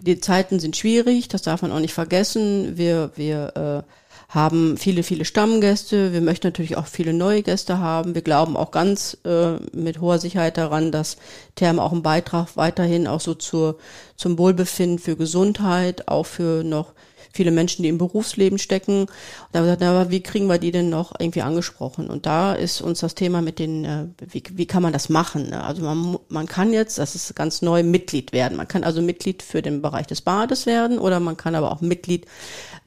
[0.00, 2.76] die Zeiten sind schwierig, das darf man auch nicht vergessen.
[2.76, 3.92] Wir, wir äh,
[4.30, 6.12] haben viele, viele Stammgäste.
[6.12, 8.14] Wir möchten natürlich auch viele neue Gäste haben.
[8.16, 11.16] Wir glauben auch ganz äh, mit hoher Sicherheit daran, dass
[11.54, 13.78] Therme auch einen Beitrag weiterhin auch so zur,
[14.16, 16.92] zum Wohlbefinden, für Gesundheit, auch für noch
[17.32, 19.02] viele Menschen, die im Berufsleben stecken.
[19.02, 19.10] Und
[19.52, 22.08] da haben wir gesagt, na, wie kriegen wir die denn noch irgendwie angesprochen?
[22.08, 25.50] Und da ist uns das Thema mit den, äh, wie, wie kann man das machen?
[25.50, 25.62] Ne?
[25.62, 28.56] Also man, man kann jetzt, das ist ganz neu, Mitglied werden.
[28.56, 31.80] Man kann also Mitglied für den Bereich des Bades werden oder man kann aber auch
[31.80, 32.26] Mitglied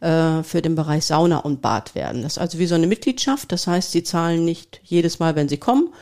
[0.02, 2.24] äh, für den Bereich Sauna und Bad werden.
[2.24, 3.52] Das ist also wie so eine Mitgliedschaft.
[3.52, 5.94] Das heißt, sie zahlen nicht jedes Mal, wenn sie kommen,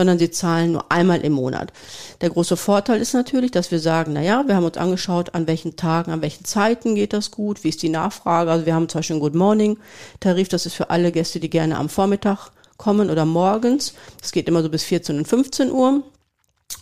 [0.00, 1.74] sondern sie zahlen nur einmal im Monat.
[2.22, 5.46] Der große Vorteil ist natürlich, dass wir sagen, na ja, wir haben uns angeschaut, an
[5.46, 8.50] welchen Tagen, an welchen Zeiten geht das gut, wie ist die Nachfrage.
[8.50, 9.76] Also wir haben zum Beispiel einen Good Morning
[10.18, 10.48] Tarif.
[10.48, 13.92] Das ist für alle Gäste, die gerne am Vormittag kommen oder morgens.
[14.22, 16.02] Das geht immer so bis 14 und 15 Uhr.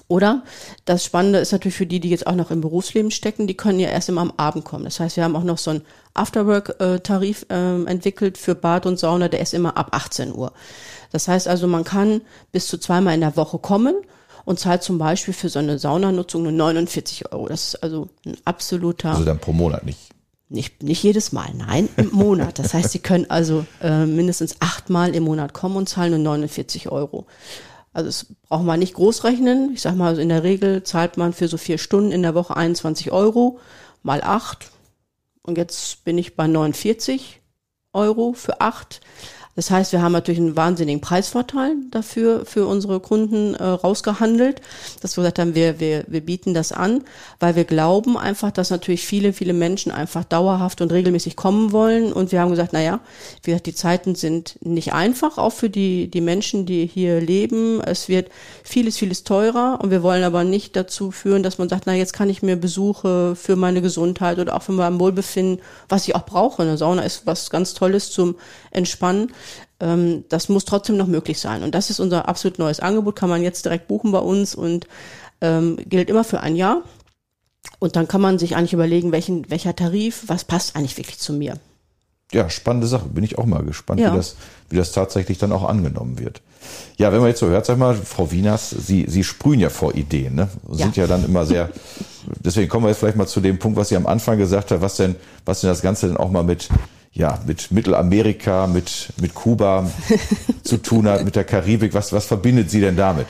[0.08, 0.42] Oder
[0.86, 3.78] das Spannende ist natürlich für die, die jetzt auch noch im Berufsleben stecken, die können
[3.78, 4.84] ja erst immer am Abend kommen.
[4.84, 5.82] Das heißt, wir haben auch noch so einen
[6.14, 10.52] Afterwork-Tarif äh, entwickelt für Bad und Sauna, der ist immer ab 18 Uhr.
[11.12, 13.94] Das heißt also, man kann bis zu zweimal in der Woche kommen
[14.46, 17.48] und zahlt zum Beispiel für so eine Saunanutzung nur 49 Euro.
[17.48, 19.10] Das ist also ein absoluter.
[19.10, 20.10] Also dann pro Monat nicht.
[20.50, 22.58] Nicht, nicht jedes Mal, nein, im Monat.
[22.58, 26.88] Das heißt, Sie können also äh, mindestens achtmal im Monat kommen und zahlen nur 49
[26.90, 27.26] Euro.
[27.92, 29.72] Also das braucht man nicht groß rechnen.
[29.72, 32.56] Ich sag mal, in der Regel zahlt man für so vier Stunden in der Woche
[32.56, 33.58] 21 Euro
[34.02, 34.70] mal acht.
[35.42, 37.40] Und jetzt bin ich bei 49
[37.92, 39.00] Euro für acht.
[39.58, 44.60] Das heißt, wir haben natürlich einen wahnsinnigen Preisvorteil dafür für unsere Kunden äh, rausgehandelt,
[45.02, 47.02] dass wir gesagt haben, wir, wir, wir bieten das an,
[47.40, 52.12] weil wir glauben einfach, dass natürlich viele, viele Menschen einfach dauerhaft und regelmäßig kommen wollen.
[52.12, 53.00] Und wir haben gesagt, na ja,
[53.42, 57.80] wie gesagt, die Zeiten sind nicht einfach, auch für die, die Menschen, die hier leben.
[57.80, 58.30] Es wird
[58.62, 62.12] vieles, vieles teurer und wir wollen aber nicht dazu führen, dass man sagt, na jetzt
[62.12, 66.26] kann ich mir Besuche für meine Gesundheit oder auch für mein Wohlbefinden, was ich auch
[66.26, 66.62] brauche.
[66.62, 68.36] Eine Sauna ist was ganz Tolles zum
[68.70, 69.32] Entspannen
[69.80, 71.62] ähm, das muss trotzdem noch möglich sein.
[71.62, 74.86] Und das ist unser absolut neues Angebot, kann man jetzt direkt buchen bei uns und
[75.40, 76.82] ähm, gilt immer für ein Jahr.
[77.78, 81.32] Und dann kann man sich eigentlich überlegen, welchen, welcher Tarif, was passt eigentlich wirklich zu
[81.32, 81.58] mir.
[82.32, 83.08] Ja, spannende Sache.
[83.08, 84.12] Bin ich auch mal gespannt, ja.
[84.12, 84.36] wie, das,
[84.68, 86.42] wie das tatsächlich dann auch angenommen wird.
[86.98, 89.94] Ja, wenn man jetzt so hört, sag mal, Frau Wieners, Sie, Sie sprühen ja vor
[89.94, 90.48] Ideen, ne?
[90.70, 91.70] Sind ja, ja dann immer sehr,
[92.40, 94.82] deswegen kommen wir jetzt vielleicht mal zu dem Punkt, was Sie am Anfang gesagt haben,
[94.82, 96.68] was denn, was denn das Ganze denn auch mal mit,
[97.18, 99.90] ja, mit Mittelamerika, mit, mit Kuba
[100.62, 101.92] zu tun hat, mit der Karibik.
[101.92, 103.26] Was, was verbindet Sie denn damit?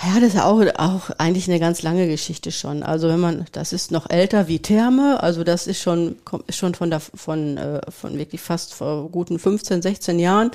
[0.00, 2.84] Ja, das ist auch, auch eigentlich eine ganz lange Geschichte schon.
[2.84, 6.14] Also wenn man, das ist noch älter wie Therme, also das ist schon,
[6.46, 10.52] ist schon von der, von, äh, von wirklich fast vor guten 15, 16 Jahren.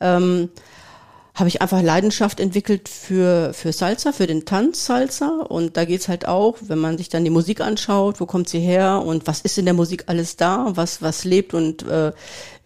[0.00, 0.48] Ähm,
[1.38, 5.42] habe ich einfach Leidenschaft entwickelt für, für Salsa, für den Tanz Salsa.
[5.48, 8.58] Und da geht's halt auch, wenn man sich dann die Musik anschaut, wo kommt sie
[8.58, 12.12] her und was ist in der Musik alles da, was, was lebt und äh,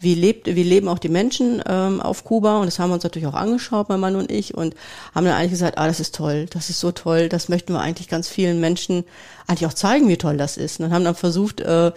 [0.01, 2.61] wie lebt, wie leben auch die Menschen ähm, auf Kuba.
[2.61, 4.75] Und das haben wir uns natürlich auch angeschaut, mein Mann und ich, und
[5.15, 7.81] haben dann eigentlich gesagt, ah, das ist toll, das ist so toll, das möchten wir
[7.81, 9.05] eigentlich ganz vielen Menschen
[9.47, 10.81] eigentlich auch zeigen, wie toll das ist.
[10.81, 11.93] Und haben dann versucht, äh,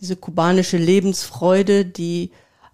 [0.00, 2.30] diese kubanische Lebensfreude, die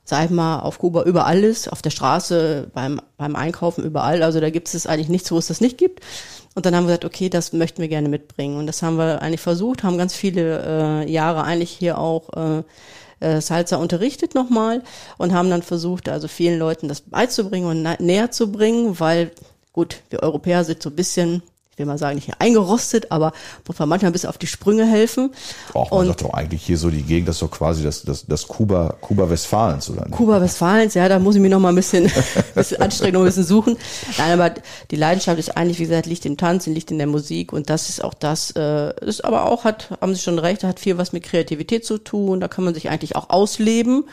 [0.06, 4.22] sag ich mal, auf Kuba überall ist, auf der Straße, beim, beim Einkaufen, überall.
[4.22, 6.00] Also da gibt es eigentlich nichts, wo es das nicht gibt.
[6.54, 8.56] Und dann haben wir gesagt, okay, das möchten wir gerne mitbringen.
[8.56, 12.62] Und das haben wir eigentlich versucht, haben ganz viele äh, Jahre eigentlich hier auch äh,
[13.18, 14.82] äh, Salsa unterrichtet nochmal
[15.18, 19.32] und haben dann versucht, also vielen Leuten das beizubringen und näher zu bringen, weil
[19.72, 21.42] gut, wir Europäer sind so ein bisschen
[21.76, 23.34] ich will mal sagen, nicht eingerostet, aber
[23.68, 25.34] muss man manchmal ein bisschen auf die Sprünge helfen.
[25.74, 28.24] Auch man sagt doch eigentlich hier so die Gegend, das ist doch quasi das, das,
[28.24, 30.12] das Kuba, Kuba Westfalens, oder nicht?
[30.12, 32.10] Kuba Westfalens, ja, da muss ich mich noch mal ein bisschen,
[32.54, 33.76] bisschen anstrengen, ein bisschen suchen.
[34.16, 34.54] Nein, aber
[34.90, 37.90] die Leidenschaft ist eigentlich, wie gesagt, liegt im Tanzen, liegt in der Musik und das
[37.90, 41.12] ist auch das, äh, ist aber auch, hat, haben Sie schon recht, hat viel was
[41.12, 44.04] mit Kreativität zu tun, da kann man sich eigentlich auch ausleben.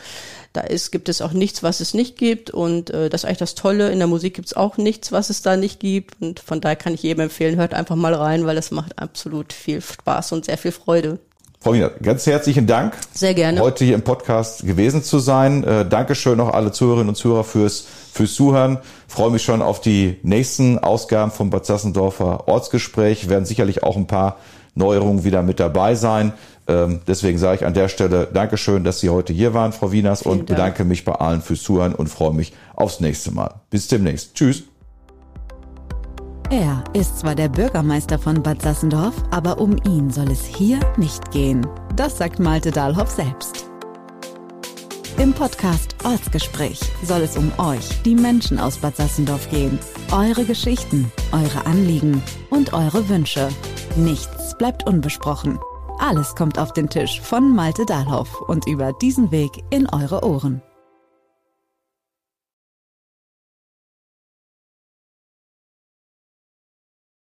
[0.53, 2.51] Da ist, gibt es auch nichts, was es nicht gibt.
[2.51, 3.91] Und äh, das ist eigentlich das Tolle.
[3.91, 6.21] In der Musik gibt es auch nichts, was es da nicht gibt.
[6.21, 9.51] Und von daher kann ich jedem empfehlen, hört einfach mal rein, weil das macht absolut
[9.51, 11.19] viel Spaß und sehr viel Freude.
[11.63, 12.93] Frau Wiener, ganz herzlichen Dank.
[13.13, 13.61] Sehr gerne.
[13.61, 15.63] Heute hier im Podcast gewesen zu sein.
[15.63, 18.79] Äh, Dankeschön noch alle Zuhörerinnen und Zuhörer fürs, fürs Zuhören.
[19.07, 23.29] Freue mich schon auf die nächsten Ausgaben vom Bad Sassendorfer Ortsgespräch.
[23.29, 24.37] Werden sicherlich auch ein paar
[24.75, 26.33] Neuerungen wieder mit dabei sein.
[26.67, 30.21] Ähm, deswegen sage ich an der Stelle Dankeschön, dass Sie heute hier waren, Frau Wieners,
[30.21, 30.47] Vielen und Dank.
[30.47, 33.55] bedanke mich bei allen fürs Zuhören und freue mich aufs nächste Mal.
[33.69, 34.35] Bis demnächst.
[34.35, 34.63] Tschüss.
[36.49, 41.31] Er ist zwar der Bürgermeister von Bad Sassendorf, aber um ihn soll es hier nicht
[41.31, 41.65] gehen.
[41.95, 43.65] Das sagt Malte Dahlhoff selbst.
[45.17, 49.79] Im Podcast Ortsgespräch soll es um euch, die Menschen aus Bad Sassendorf gehen.
[50.11, 53.49] Eure Geschichten, eure Anliegen und eure Wünsche.
[53.95, 55.59] Nichts bleibt unbesprochen.
[55.99, 60.61] Alles kommt auf den Tisch von Malte Dahlhoff und über diesen Weg in eure Ohren.